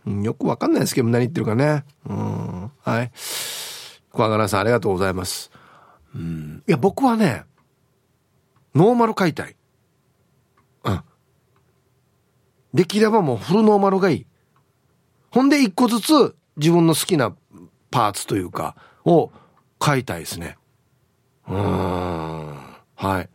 [0.07, 1.85] うん、よくわかんないですけど、何言ってるかね。
[2.09, 2.71] うん。
[2.83, 3.11] はい。
[4.13, 5.51] 小柄さん、ありがとうございます。
[6.15, 6.63] うん。
[6.67, 7.45] いや、僕はね、
[8.75, 9.57] ノーマル解体。
[10.85, 11.03] うん。
[12.75, 14.27] できればもうフルノーマルがいい。
[15.31, 17.35] ほんで一個ずつ自分の好きな
[17.91, 19.31] パーツというか、を
[19.79, 20.57] 買いたいですね。
[21.49, 22.57] うん。
[22.95, 23.29] はい。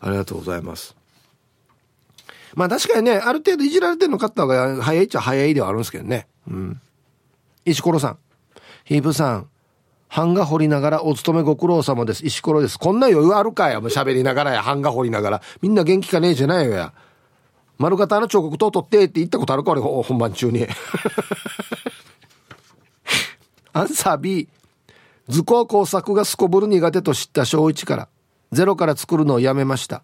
[0.00, 0.96] ありがとうございます。
[2.54, 6.26] まあ確かにね、ある程度いじられてるの買った方が早いっちゃ早いではあるんですけどね。
[6.48, 6.80] うん。
[7.64, 8.18] 石ころさん。
[8.84, 9.48] ヒープさん。
[10.14, 12.26] 版画掘りながらお勤めご苦労様です。
[12.26, 12.78] 石ころです。
[12.78, 13.80] こんな余裕あるかや。
[13.80, 15.42] もう喋りながらや、版画掘りながら。
[15.62, 16.92] みんな元気かねえじゃないよや。
[17.78, 20.66] 丸型の彫刻刀取ってって言ったことあるか俺本番中に。
[23.72, 24.48] アンサー B。
[25.28, 28.08] 図工工作がすこぶる苦手と知った小1から。
[28.52, 30.02] ゼロから作るのをやめました。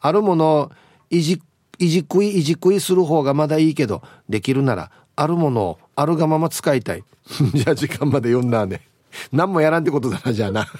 [0.00, 0.70] あるものを
[1.10, 1.42] いじ、
[1.80, 7.02] いじくいいじくいする方がまだいいけど、できるなら、あるものをあるがまま使いたい。
[7.54, 8.91] じゃあ時間まで読んだね。
[9.32, 10.66] 何もやらんってことだな、じゃあな。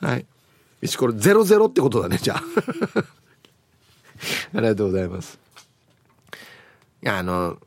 [0.00, 0.26] はい。
[0.80, 2.42] 石これゼロゼロってことだね、じゃあ。
[4.54, 5.38] ありがとうございます。
[7.02, 7.58] いや、あの、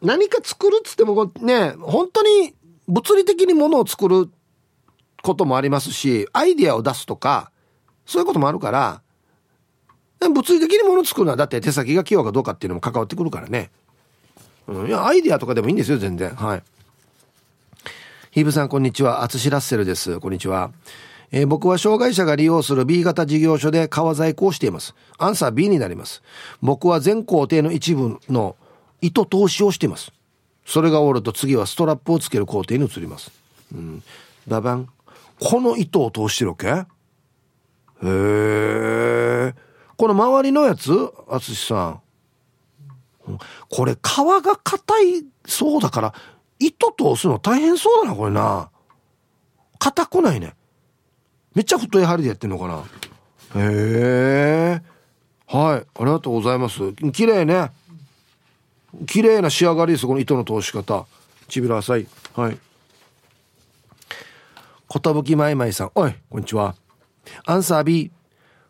[0.00, 2.54] 何か作るっつってもね、本当に
[2.88, 4.30] 物理的にものを作る
[5.22, 7.50] こともありますし、アイディアを出すとか、
[8.06, 9.02] そういうこともあるから、
[10.20, 13.70] 物理的にものを作るのはだって手先が器用かどうかっていうのも関わってくるからね。
[14.68, 16.30] うん、いや、アイディアとかでもいいんですよ、全然。
[16.30, 16.62] はい。
[18.32, 19.22] ヒーブさん、こんにちは。
[19.22, 20.18] アツシラッセルです。
[20.18, 20.70] こんにちは。
[21.32, 24.94] えー、僕は障害者が利用する B 型事業所で革細工をしています。
[25.18, 26.22] アンサー B になります。
[26.62, 28.56] 僕は全工程の一部の
[29.02, 30.12] 糸通しをしています。
[30.64, 33.30] それが終わると次はストラップをつける工程に移ります。
[33.70, 34.02] うん。
[34.48, 34.88] ババン。
[35.38, 36.68] この糸を通してるわけ？
[36.68, 36.84] へ
[38.02, 39.54] え。
[39.98, 40.90] この周りのやつ？
[41.28, 42.00] あつしさん。
[43.68, 46.14] これ皮が硬いそうだから
[46.66, 48.70] 糸通すの大変そうだなこれな。
[49.78, 50.54] 硬くないね。
[51.54, 52.84] めっちゃ太い針でやってんのかな。
[53.60, 54.82] へえ
[55.46, 55.80] はい。
[55.80, 56.92] ありがとうございます。
[57.12, 57.70] 綺麗ね。
[59.06, 61.06] 綺麗な仕上がりですこの糸の通し方。
[61.48, 62.06] ちびら浅い。
[62.34, 62.58] はい。
[65.24, 65.90] 寿まいまいさん。
[65.94, 66.74] おいこんにちは。
[67.44, 68.10] アンサー B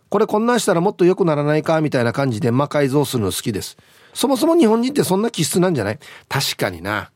[0.08, 1.80] これこんなんしたらもっと良くならないか？
[1.80, 3.76] みたいな感じで魔改造するの好きです。
[4.14, 5.98] そもそも日本人ってそんな気質なんじゃない？
[6.28, 7.10] 確かにな。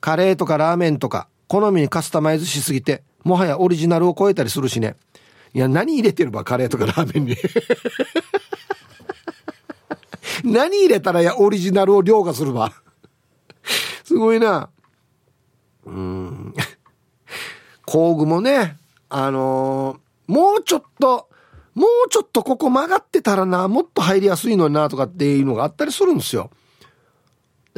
[0.00, 4.96] カレーとかラーメンとか好みにカスタマイズしすぎてもはやオリジナルを超えたりするしね。
[5.54, 7.36] いや何入れてればカレーとかラーメンに。
[10.52, 12.72] 何入れたらやオリジナルを凌駕するば。
[14.04, 14.70] すごいな。
[15.84, 16.54] うん。
[17.86, 18.76] 工具もね
[19.08, 21.28] あのー、もうちょっと
[21.74, 26.50] もうちょっとここ曲がってたらなもっと入りやすいのになとかっていうのがあったりするんですよ。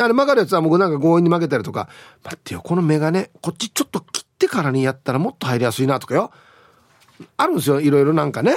[0.04, 1.88] あれ曲がるやつは僕なんか強引に曲げたりとか、
[2.24, 6.30] 待ってよ、このメガネ、こっちちょっと切ってからにやったらもっと入りやすいなとかよ。
[7.36, 8.56] あるんですよ、いろいろなんかね。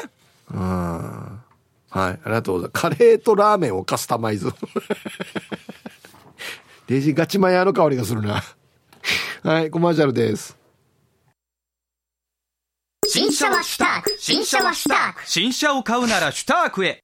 [0.51, 0.59] うん。
[0.59, 1.41] は
[1.95, 2.81] い、ありがとうございます。
[2.81, 4.51] カレーとラーメンをカスタマイズ。
[6.87, 8.43] デジガチマヤの香りがするな。
[9.43, 10.57] はい、コマーシャルです。
[13.07, 17.03] 新車はシュターク新車はシュターク新車を買うならシュタークへ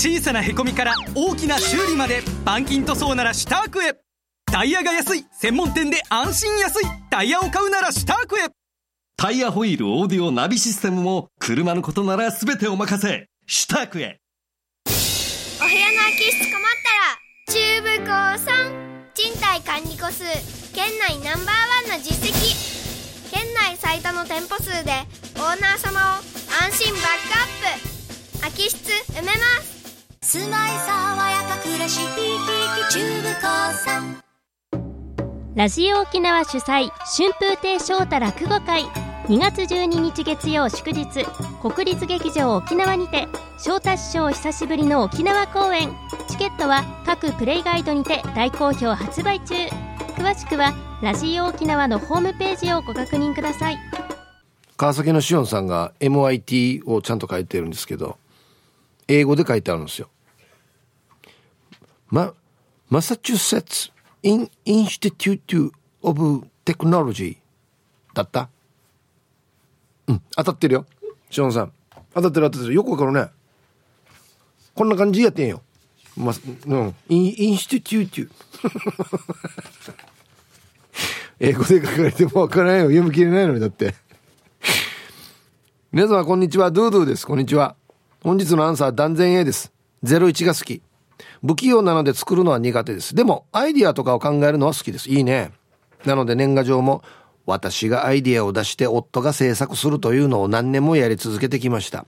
[0.00, 3.96] 小さなへこみから大きな修理まで板金塗装ならシュタークへ。
[4.46, 6.86] タイヤが安い専門店で安心安い。
[7.10, 8.48] タイヤを買うならシュタークへ。
[9.18, 13.26] タイヤホイールオーディオナビシステムも車のことなら全てお任せ。
[13.46, 14.16] シュタークへ。
[15.60, 17.18] お部屋の空き室困ったら
[17.52, 18.72] 中部工さん
[19.12, 20.24] 賃貸管理個数
[20.74, 23.30] 県内ナンバーワンの実績。
[23.30, 24.92] 県内最多の店舗数で
[25.36, 26.22] オーナー様を
[26.64, 28.40] 安心バックアップ。
[28.40, 29.79] 空き室埋めます
[30.22, 31.98] 住まい爽やか暮らし
[32.92, 34.02] 中部高さ
[35.54, 38.84] ラジオ沖縄主催春風亭昇太落語会。
[39.28, 41.24] 2月12日月曜祝日
[41.62, 43.28] 国立劇場沖縄にて
[43.58, 45.90] 昇太師匠久しぶりの沖縄公演。
[46.28, 49.54] チケットは各プレイガイドにて大好評発売中。
[50.18, 53.78] 詳しくはラジオ沖縄のホームページをご確認ください。
[54.76, 58.18] 川崎のしおんさんが MIT をちゃんと書いてるんですけど
[59.12, 60.08] 英語で書いてあるんですよ。
[62.10, 62.32] マ
[62.88, 63.90] Massachusetts In
[64.22, 68.48] Institute of Technologyーだった？
[70.06, 70.86] うん当たってるよ。
[71.28, 71.72] ショーンさん。
[72.14, 72.74] 当たってる当たってる。
[72.74, 73.26] よくわかるね。
[74.76, 75.62] こんな感じやってんよ。
[76.16, 76.32] ま
[76.66, 76.94] うん。
[77.08, 78.32] インインスティテュート
[81.40, 82.84] 英語で書かれてもわからないよ。
[82.84, 83.94] 読み切れないのにだって。
[85.90, 86.70] 皆様こんにちは。
[86.70, 87.26] ドゥードゥです。
[87.26, 87.74] こんにちは。
[88.22, 89.72] 本日のアンサー断然 A です
[90.04, 90.82] 01が好き
[91.46, 93.14] 不器用なので作るのは苦手です。
[93.14, 95.08] でも、アイディアとかを考えるのは好きです。
[95.08, 95.52] いいね。
[96.04, 97.02] なので年賀状も、
[97.46, 102.06] 私がアイディアを出して夫が制作するというのを何年もやり続けてきました。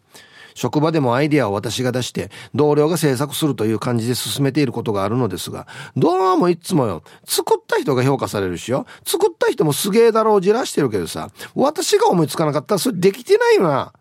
[0.54, 8.86] 職場でもアイディアを私が出して同僚が制作するという感じで進めていることがあるのですが、どうもいつもよ、作った人が評価されるしよ。
[9.06, 13.92] 作った人もすげえだろうじらしてるけどさ、私が思いつかなかったらそれできてないよな。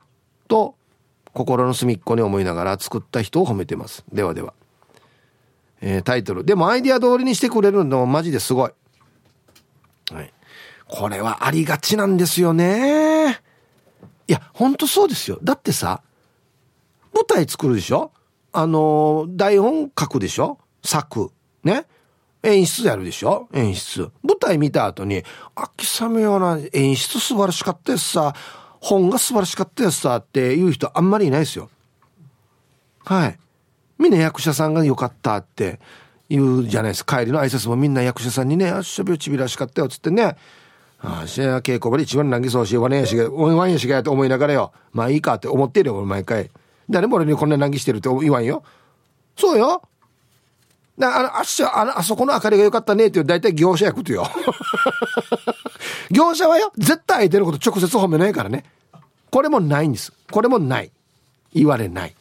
[0.49, 0.75] と、
[1.33, 4.03] 心の隅っこに思いながら作った人を褒めてます。
[4.11, 4.53] ではでは。
[5.81, 6.43] えー、タイトル。
[6.43, 8.71] でもアイディア通りにしてくれるのもマジですごい。
[10.13, 10.33] はい。
[10.87, 13.41] これはありがちなんですよね。
[14.27, 15.39] いや、ほんとそうですよ。
[15.41, 16.01] だってさ、
[17.13, 18.11] 舞台作るでしょ？
[18.51, 20.59] あの、台本書くでしょ？
[20.83, 21.31] 作。
[21.63, 21.85] ね？
[22.43, 23.47] 演出やるでしょ？
[23.53, 24.11] 演出。
[24.23, 25.23] 舞台見た後に、
[25.55, 28.33] 秋雨ような演出素晴らしかったですさ、
[28.81, 31.69] 本が素晴らしかったですさって言う人あんまりいないですよ。
[33.05, 33.39] はい。
[33.97, 35.79] みんな役者さんが良かったって
[36.29, 37.19] 言うじゃないですか。
[37.19, 40.35] 帰りの挨拶もみんな役者さんにね、あっしゃびょちびらしかったよっつってね。
[40.99, 44.71] ああ、しや稽古場で一番難儀そうし、わねやしが、おいわんやしがやと思いながらよ。
[44.93, 46.49] まあいいかって思ってるよ、毎回。
[46.89, 48.63] 誰も俺にこんな難儀してるって言わんよ。
[49.35, 49.83] そうよ。
[50.97, 54.25] なあの、あっしゃ、あの、あそこの明かりが良かったねっていう、大体業者役とよ。
[56.11, 58.65] 業者はよ、絶対相手のこと直接褒めないからね。
[59.29, 60.11] これもないんです。
[60.29, 60.91] これもない。
[61.53, 62.15] 言われない。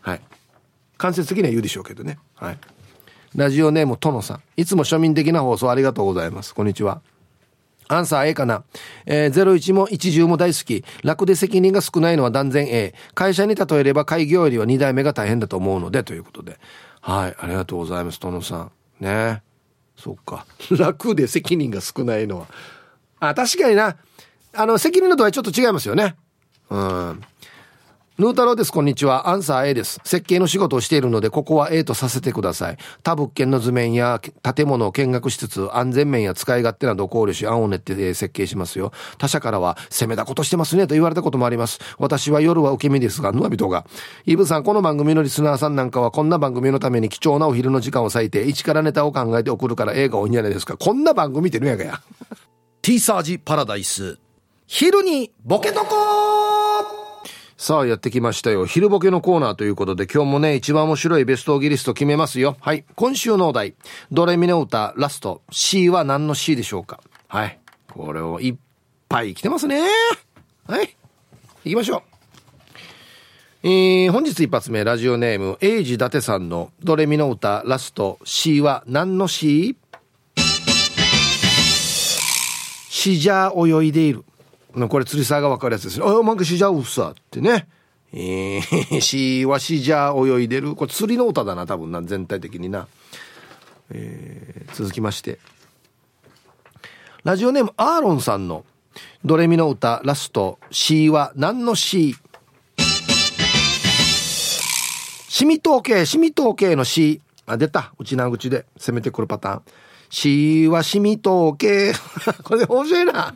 [0.00, 0.20] はい。
[0.96, 2.18] 間接的には言うでしょうけどね。
[2.36, 2.58] はい。
[3.34, 4.42] ラジオネーム、とのさん。
[4.56, 6.54] いつも庶民的な放送ありがとうございます。
[6.54, 7.02] こんにちは。
[7.88, 8.64] アンサー A かな。
[9.04, 10.84] えー、01も10も大好き。
[11.02, 12.94] 楽で責任が少ないのは断然 A。
[13.14, 16.58] 会社に例えれば開業よりは2代目が大変だと思うので、ということで。
[17.00, 18.70] はい、ありがとうございます、殿さん。
[19.00, 19.42] ね。
[19.96, 20.46] そっか。
[20.76, 22.46] 楽で責任が少ないのは。
[23.18, 23.96] あ、確かにな。
[24.54, 26.16] あの、責任の度合いちょっと違いますよね。
[26.70, 27.22] うん。
[28.18, 28.72] ヌー太郎です。
[28.72, 29.28] こんにちは。
[29.28, 30.00] アンサー A です。
[30.02, 32.78] 設計の仕事をしているので、ここは A とさせてください。
[33.02, 34.22] 他物件の図面や
[34.54, 38.90] 建物を見学しつつ、安全面や使い勝手などを考慮し、案を練って設計しますよ。
[39.18, 41.78] 他社からは、攻めたことしてますねと言われたこともあります。
[41.98, 43.84] 私は夜は受け身ですが、ヌアビトが。
[44.24, 50.78] イブさん、この番組のリスナーさんなんかは、こんな番組のために貴重なお昼の時間を割いて、一からネタを考えて送るから映画おんじゃないですか？
[50.78, 52.00] こんな番組ってぬやがや。
[52.86, 54.16] ティーサージパラダイス。
[54.68, 55.86] 昼にボケとこ
[57.56, 58.64] さあ、やってきましたよ。
[58.64, 62.56] 昼ボケのコーナーということで、今日もね、一番面白いベストオギリスト決めますよ。
[62.60, 62.84] はい。
[62.94, 63.74] 今週のお題、
[64.12, 67.00] ドレミの歌、ラスト、C は何の C でしょうか？
[67.26, 67.58] はい。
[67.92, 68.54] これをいっ
[69.08, 69.82] ぱい来てますね。
[70.68, 70.96] はい。
[71.64, 72.02] 行きましょう。
[73.64, 79.76] えー、本日一発目、ラジオネーム、エイジ伊達さんのドレミの歌、ラスト、C は何の C?
[82.96, 84.24] シジャー泳いでいる。
[84.88, 86.06] これ釣りさが分かるやつですね。
[86.06, 87.68] あ、なんかしじゃうさってね。
[88.14, 90.74] えー、 しわしじゃ泳いでる。
[90.74, 92.88] これ釣りの歌だな、多分な、全体的にな。
[93.90, 95.38] えー、続きまして。
[97.22, 98.64] ラジオネームアーロンさんの
[99.26, 102.16] ドレミの歌ラスト C は何の C?
[105.28, 107.20] シミ統計、シミ統計の C。
[107.44, 107.92] あ、出た。
[107.98, 109.62] 内な口で攻めてくるパターン。
[110.10, 111.92] C はシミ統計。
[112.44, 113.34] これ面白いな。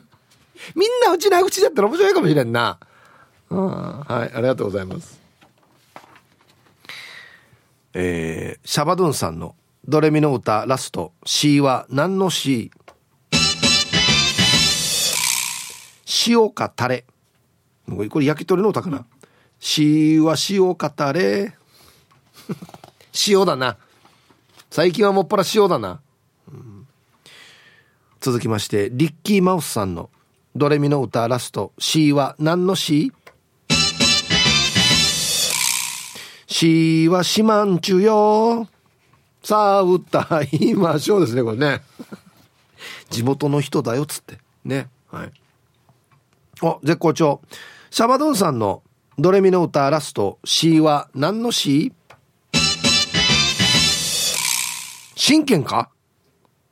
[0.75, 2.79] みんなうちな口だったら面白いかもしれんな。
[3.51, 3.69] うん、
[4.01, 5.21] はい、ありがとうございます。
[7.93, 9.57] えー、シャバドゥンさんの
[9.87, 12.71] ドレミの歌ラスト C は何の C?
[16.27, 17.05] 塩かタレ。
[18.11, 19.07] これ焼き鳥の歌かな。
[19.59, 21.57] C は塩かタレ。
[23.27, 23.77] 塩だな。
[24.71, 26.01] 最近はもっぱら塩だな。
[28.21, 30.11] 続きまして、リッキーマウスさんの
[30.55, 33.13] ドレミの歌ラスト C は何の C?
[36.47, 38.69] C は四万中よ。
[39.43, 41.81] さあ歌いましょうですねこれね。
[43.09, 44.37] 地元の人だよっつって。
[44.67, 44.91] ね。
[45.11, 45.33] はい。
[46.61, 47.41] お絶好調。
[47.91, 48.83] シャバドンさんの
[49.19, 51.95] ドレミの歌ラスト C は何の C?
[55.15, 55.89] 真剣か？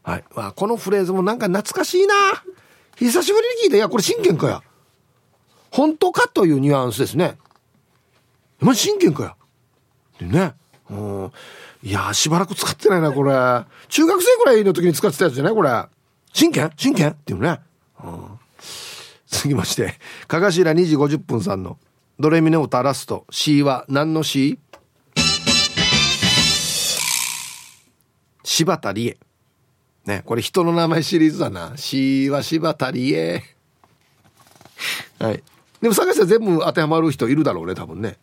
[0.08, 0.24] はい。
[0.34, 2.14] まあ、このフレーズもなんか懐かしいな。
[2.96, 4.62] 久しぶりに聞いて、いや、これ真剣かや。
[5.70, 7.36] 本当かというニュアンスですね。
[8.58, 9.36] ま真剣か
[10.18, 10.26] や。
[10.26, 10.54] でね。
[10.88, 11.32] うん。
[11.82, 13.32] いやしばらく使ってないな、これ。
[13.88, 15.54] 中学生ぐらいの時に使ってたやつじゃない？
[15.54, 15.70] これ。
[16.32, 16.72] 真剣？
[16.74, 17.10] 真剣？
[17.10, 17.60] っていうね。
[18.02, 18.38] うん。
[19.26, 19.94] 続きまして、
[20.26, 21.78] かがしら2時50分さんの、
[22.18, 24.58] ドレミの歌ラスト、C は何の C?
[28.42, 29.18] 柴田理恵。
[30.08, 31.76] ね、これ人の名前シリーズだな。
[31.76, 33.42] しわしばたりえ。
[35.18, 35.42] はい。
[35.82, 38.16] でも探したら全部当てはまる人いるだろうね、多分ね。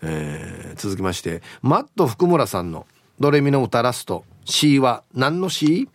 [0.00, 2.86] えー、続きまして、マット福村さんの
[3.20, 5.90] ドレミの歌ラスト、C は何の C?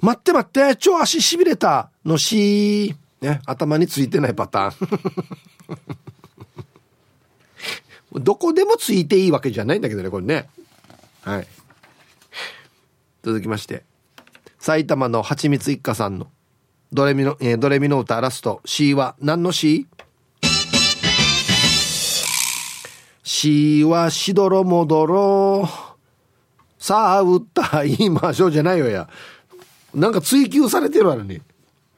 [0.00, 2.94] 待って待って、超足しびれたの C。
[3.20, 4.84] ね、頭についてないパター
[8.14, 8.22] ン。
[8.22, 10.48] どこでもついていいわけじゃないんだけどね、これね。
[11.26, 11.48] はい。
[13.24, 13.82] 続きまして、
[14.60, 16.28] 埼玉のはちみつ一家さんの
[16.92, 19.88] ドレミの、えー、ドレミの歌ラスト C は何の C?
[23.24, 25.68] C はしどろもどろ。
[26.78, 29.08] さあ、打った、言いましょうじゃないよや。
[29.92, 31.42] なんか追求されてるわのに。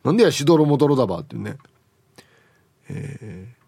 [0.04, 1.58] なんでや、しどろもどろだばっていうね。
[2.88, 3.58] えー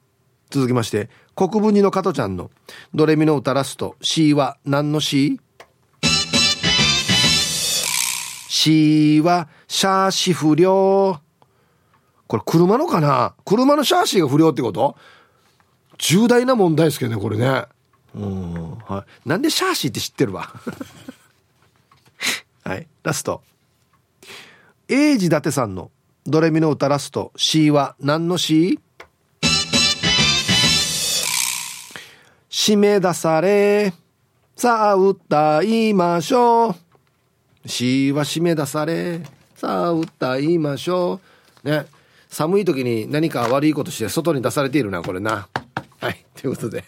[0.51, 2.51] 続きまして、国分寺の加トちゃんの
[2.93, 5.41] ドレミの歌ラスト、C は何の C?
[8.53, 11.21] C はシャーシ不良。
[12.27, 13.37] これ車のかな？
[13.45, 14.97] 車のシャーシが不良ってこと？
[15.99, 17.67] 重大な問題ですけどね、これね。
[18.13, 18.79] うん。
[18.79, 19.29] はい。
[19.29, 20.53] なんでシャーシーって知ってるわ？
[22.65, 22.89] はい。
[23.05, 23.41] ラスト。
[24.89, 25.93] エイジ伊達さんの
[26.27, 28.81] ドレミの歌ラスト C は何の C?
[32.51, 33.95] 締め出され。
[34.57, 36.90] さあ歌いましょう。
[37.67, 39.21] C は締め出され。
[39.55, 41.21] さあ歌いましょ
[41.65, 41.69] う。
[41.69, 41.87] ね。
[42.29, 45.49] 寒い時に何か悪いことして外に出されているな、これな。
[46.01, 46.25] はい。
[46.35, 46.85] ということで。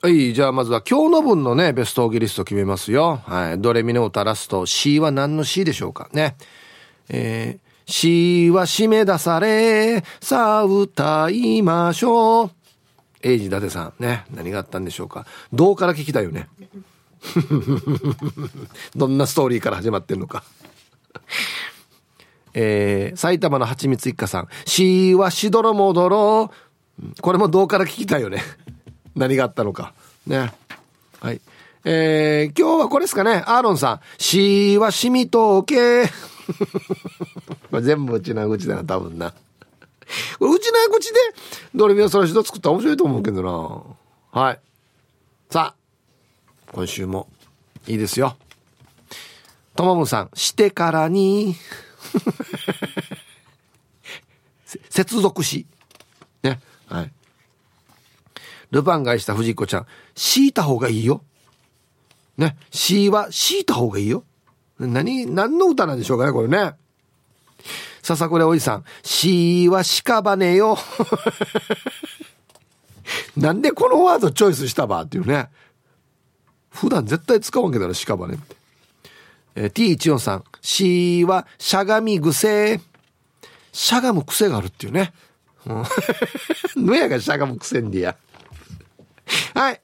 [0.00, 0.32] はい。
[0.32, 3.20] じゃあまずは今日の分のね、ベストオーギリスト決めますよ。
[3.24, 3.60] はい。
[3.60, 6.36] ドレミの歌ラスト C は何の C でしょうかね。
[7.08, 10.02] えー、C は締め出され。
[10.20, 12.50] さあ歌いましょう。
[13.22, 14.24] エイジ伊達さんね。
[14.34, 15.26] 何があったんでしょうか。
[15.52, 16.48] どうから聞きたいよね。
[18.96, 20.44] どんなストーリーから始まってんのか。
[22.54, 24.48] えー、埼玉のはちみつ一家さん。
[24.66, 26.50] しはしどろもどろ。
[27.20, 28.42] これもどうから聞きたいよね。
[29.16, 29.94] 何があったのか。
[30.26, 30.52] ね。
[31.20, 31.40] はい。
[31.84, 33.42] えー、今日はこれですかね。
[33.46, 34.00] アーロンさん。
[34.18, 36.06] しはしみとけ。
[37.70, 39.32] これ全部うちな口だな、多分な。
[40.38, 41.20] これうちな口で
[41.74, 43.96] ドレミアソラシド作ったら面白いと思うけど
[44.34, 44.40] な。
[44.40, 44.60] はい。
[45.50, 45.81] さあ、
[46.72, 47.28] 今週も
[47.86, 48.36] いいですよ。
[49.76, 51.54] ともむさん、してからに、
[54.88, 55.66] 接続詞。
[56.42, 56.60] ね。
[56.86, 57.12] はい。
[58.70, 61.22] ルパンがした藤子ちゃん、敷いた方がいいよ。
[62.38, 62.56] ね。
[62.70, 64.24] しは敷いた方がいいよ。
[64.78, 66.72] 何、何の歌なんでしょうかね、これね。
[68.02, 70.78] 笹倉おじさん、しは屍よ。
[73.36, 75.50] なんでこのワードチョイスしたばっていうね。
[76.72, 78.56] 普段絶対使うわけどな、屍って。
[79.54, 82.80] えー、T14 さん、しはしゃがみ癖。
[83.72, 85.12] しゃがむ癖があるっていうね。
[85.66, 85.84] うん。
[86.84, 88.16] のやがしゃがむ癖んでや。
[89.54, 89.80] はい。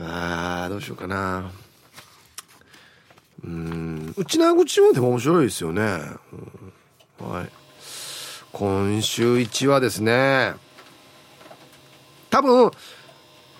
[0.00, 1.50] あー、どうしようかな。
[3.44, 4.14] うん。
[4.16, 5.82] うちな口もでも面白いですよね。
[7.20, 7.48] うん、はい。
[8.52, 10.54] 今週一はですね、
[12.30, 12.70] 多分、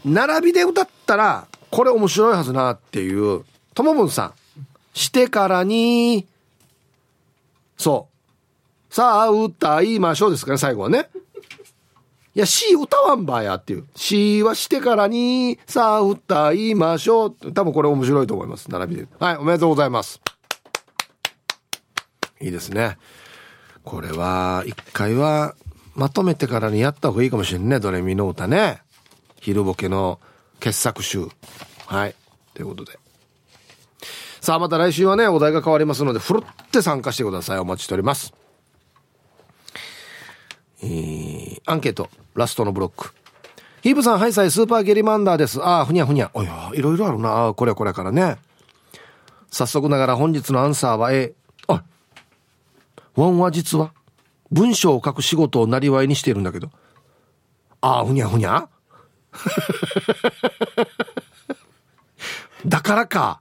[0.04, 3.44] 並びで歌ったら、これ面白いはずなっていう、
[3.74, 4.34] ともぶんさん。
[4.92, 6.28] してからに、
[7.78, 8.08] そ
[8.90, 8.94] う。
[8.94, 11.08] さあ、歌いましょうですから、最後はね。
[12.34, 13.86] いや、C 歌わんばやっていう。
[13.96, 17.52] C はしてからに、さあ、歌いましょう。
[17.54, 18.70] 多分これ面白いと思います。
[18.70, 19.08] 並びで。
[19.18, 20.20] はい、おめでとうございます。
[22.42, 22.98] いいですね。
[23.82, 25.54] これは、一回は、
[25.94, 27.80] まとめてからにやった方がいいかもしれんね。
[27.80, 28.82] ドレミの歌ね。
[29.40, 30.20] 昼ボケの
[30.62, 31.26] 傑作集。
[31.86, 32.14] はい。
[32.54, 32.96] ということで。
[34.40, 37.58] さあ、また来週はね、お題が変わりますので、ふるって参加してください。
[37.58, 38.32] お待ちしております。
[40.84, 43.12] えー、アンケート、ラストのブロック。
[43.82, 45.60] ヒープさん、ハイサイ、スーパーゲリマンダーです。
[45.60, 46.30] ああ、ふにゃふにゃ。
[46.32, 47.48] おや、いろいろあるな。
[47.48, 48.36] あこれこれからね。
[49.50, 51.34] 早速ながら本日のアンサーは A。
[51.66, 51.82] あ、
[53.16, 53.92] ワンは実は、
[54.52, 56.70] 文章を書く仕事をなりわいにしているんだけど。
[57.80, 58.68] ああ、ふにゃふにゃ。
[62.66, 63.40] だからか。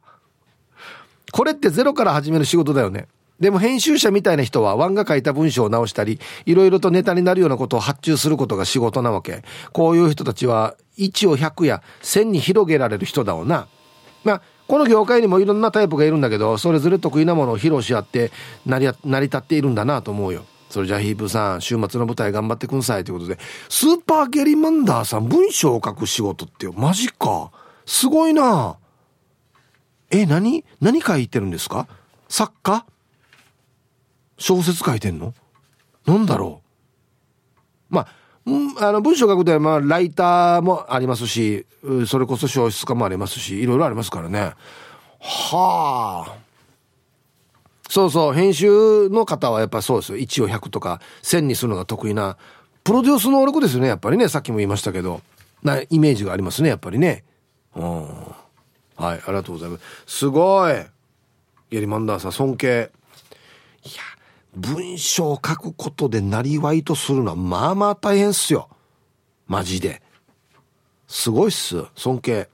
[1.31, 3.07] これってゼロから始める仕事だよね。
[3.39, 9.43] でも編集者みたいな人はワンが書いた文章を直したり、いろいろとネタになるようなことを発注することが仕事なわけ。
[9.71, 13.67] こういう人たちは1を100や1000に広げられる人だろうな。
[14.23, 18.31] まあ、この業界にもいろんなタイプがいるんだけど、それぞれ得意なものを披露し合って
[18.65, 20.45] 成り立っているんだなと思うよ。
[20.71, 23.37] それじゃあヒープさん、週末の舞台頑張ってくんさいということで、
[23.69, 27.51] スーパーゲリマンダーさん、文章を書く仕事ってマジか。
[27.85, 28.77] すごいな。
[30.09, 30.63] え、何？
[30.79, 31.87] 何書いてるんですか？
[32.27, 32.85] 作家？
[34.37, 35.33] 小説書いてんの？
[36.05, 36.61] なんだろ
[37.91, 37.93] う。
[37.93, 38.07] まあ、
[38.45, 41.67] うん、あの文章書くとはまあライターもありますし
[42.07, 44.53] それこそ小説家もありますしいろいろありますからね。
[45.19, 46.50] はあ。
[47.91, 52.37] そうそう編集の方はやっぱそうですよ1を100とか1000にするのが得意な
[52.85, 55.19] プロデュース能力ですよねやっぱりねさっきも言いましたけど
[55.61, 57.25] なイメージがありますねやっぱりね
[57.75, 58.15] うんはい
[58.95, 60.73] ありがとうございますすごい
[61.69, 62.91] ゲリマンダーさん尊敬
[63.83, 64.01] いや
[64.55, 68.69] 文章を書くことでなりわいとするのはまあまあ大変っすよ。
[69.47, 70.01] マジで。
[71.07, 71.85] すごいっす。
[71.95, 72.49] 尊敬。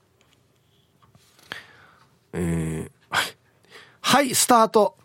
[2.34, 2.92] えー、
[4.02, 4.98] はい、スタート。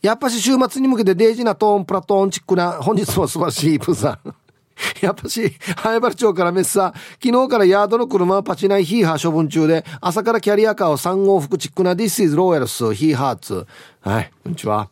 [0.00, 4.34] やっぱし週末に向けてデイジなトーンプラトーンチックな本日も素晴らしいプーさん。
[5.00, 13.66] やっぱし、早原町からメッサー昨日からヤードの車はパチナイヒーハー処分中で、朝からキャリアカーを3往復チックな This is Royals ヒーハーツ。
[14.00, 14.88] はい、こんにちは。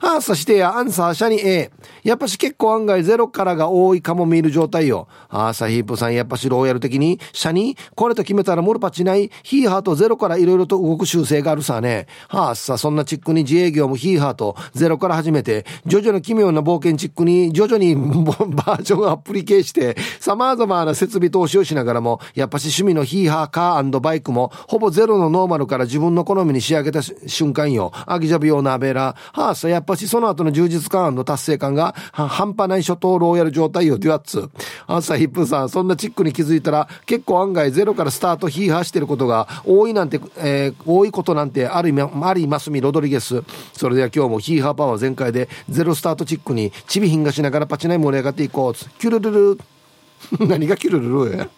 [0.00, 1.70] はあ、さしてや、アンサー、シャニ A。
[2.02, 5.08] やっぱし結構案外ゼロからが多いかも見る状態よ。
[5.28, 12.06] ああ、サヒープさん、やっぱしローヤル的に、シャニこれと決めたらモルパチない、ヒーハーとゼロから色々と動く習性があるさね。
[12.28, 27.92] はあ、さ、そんなチックに自営業もヒーハーとゼロから始めて、ジョジョの奇妙な冒険チックに徐々にバージョンアプリ系して、様々な設備投資をしながらも、やっぱし趣味のヒーハーカーバイクも、ほぼゼロのノーマルから自分の好みに仕上げた瞬間よ。
[28.06, 29.14] アギジャビオナベラ。
[29.34, 34.50] はあ、さ、やっぱしその後の充実感の達成感が半端ない初頭ローヤル状態よ、デュアッツ。
[34.86, 43.42] 朝ヒップさん、そんなチックに気づいたら、結構案外ゼロからスタートヒーハーしてることが多いなんて、えー、多いことなんてある意味ありますみロドリゲス。
[43.72, 48.74] それでは今日もヒーハーパワー全開でゼロスタートチックにチビヒンがしながらパチナイ盛り上がっていこう。
[48.74, 49.58] キュルルル。
[50.46, 51.38] 何がキュルルル？
[51.38, 51.48] や。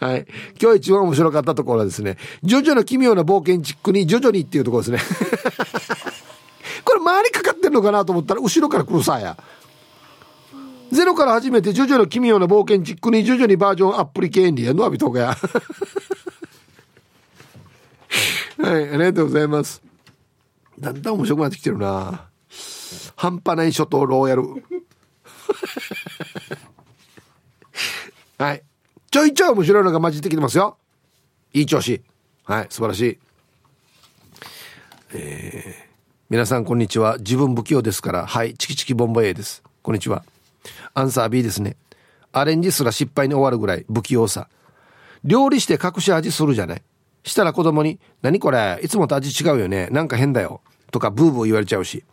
[0.00, 0.26] はい。
[0.60, 4.98] 今日一番面白かったところはですね、ジョジョの奇妙な冒険チックにジョジョにっていうところですね。
[6.84, 9.36] これ周りかかってるのかなと思ったら後ろから来るさや。
[10.90, 15.36] ゼロから始めてジョジョの奇妙な冒険チックにジョジョにバージョンアップリケーンリやのアビトかや。
[18.58, 19.82] はい、ありがとうございます。
[20.78, 22.28] だんだん面白くなってきてるな。
[23.16, 24.44] 半端ない初頭ローヤル。
[28.38, 28.62] はい。
[29.10, 30.76] ちょいちょい面白いのが混じってきてますよ。
[31.52, 32.00] いい調子。
[32.44, 33.18] はい、素晴らしい。
[35.14, 35.88] えー、
[36.28, 37.16] 皆さんこんにちは。
[37.18, 39.64] 自分不器用ですから、はい、チキチキボンボ A です。
[39.82, 40.22] こんにちは。
[40.94, 41.76] アンサー B ですね。
[42.30, 44.48] アレンジすら失敗に終わるぐらい不器用さ。
[45.24, 46.82] 料理して隠し味するじゃない。
[47.24, 50.60] したら子供に、何これいつもと味違うよねなんか変だよ。
[50.92, 52.04] とかブーブー言われちゃうし。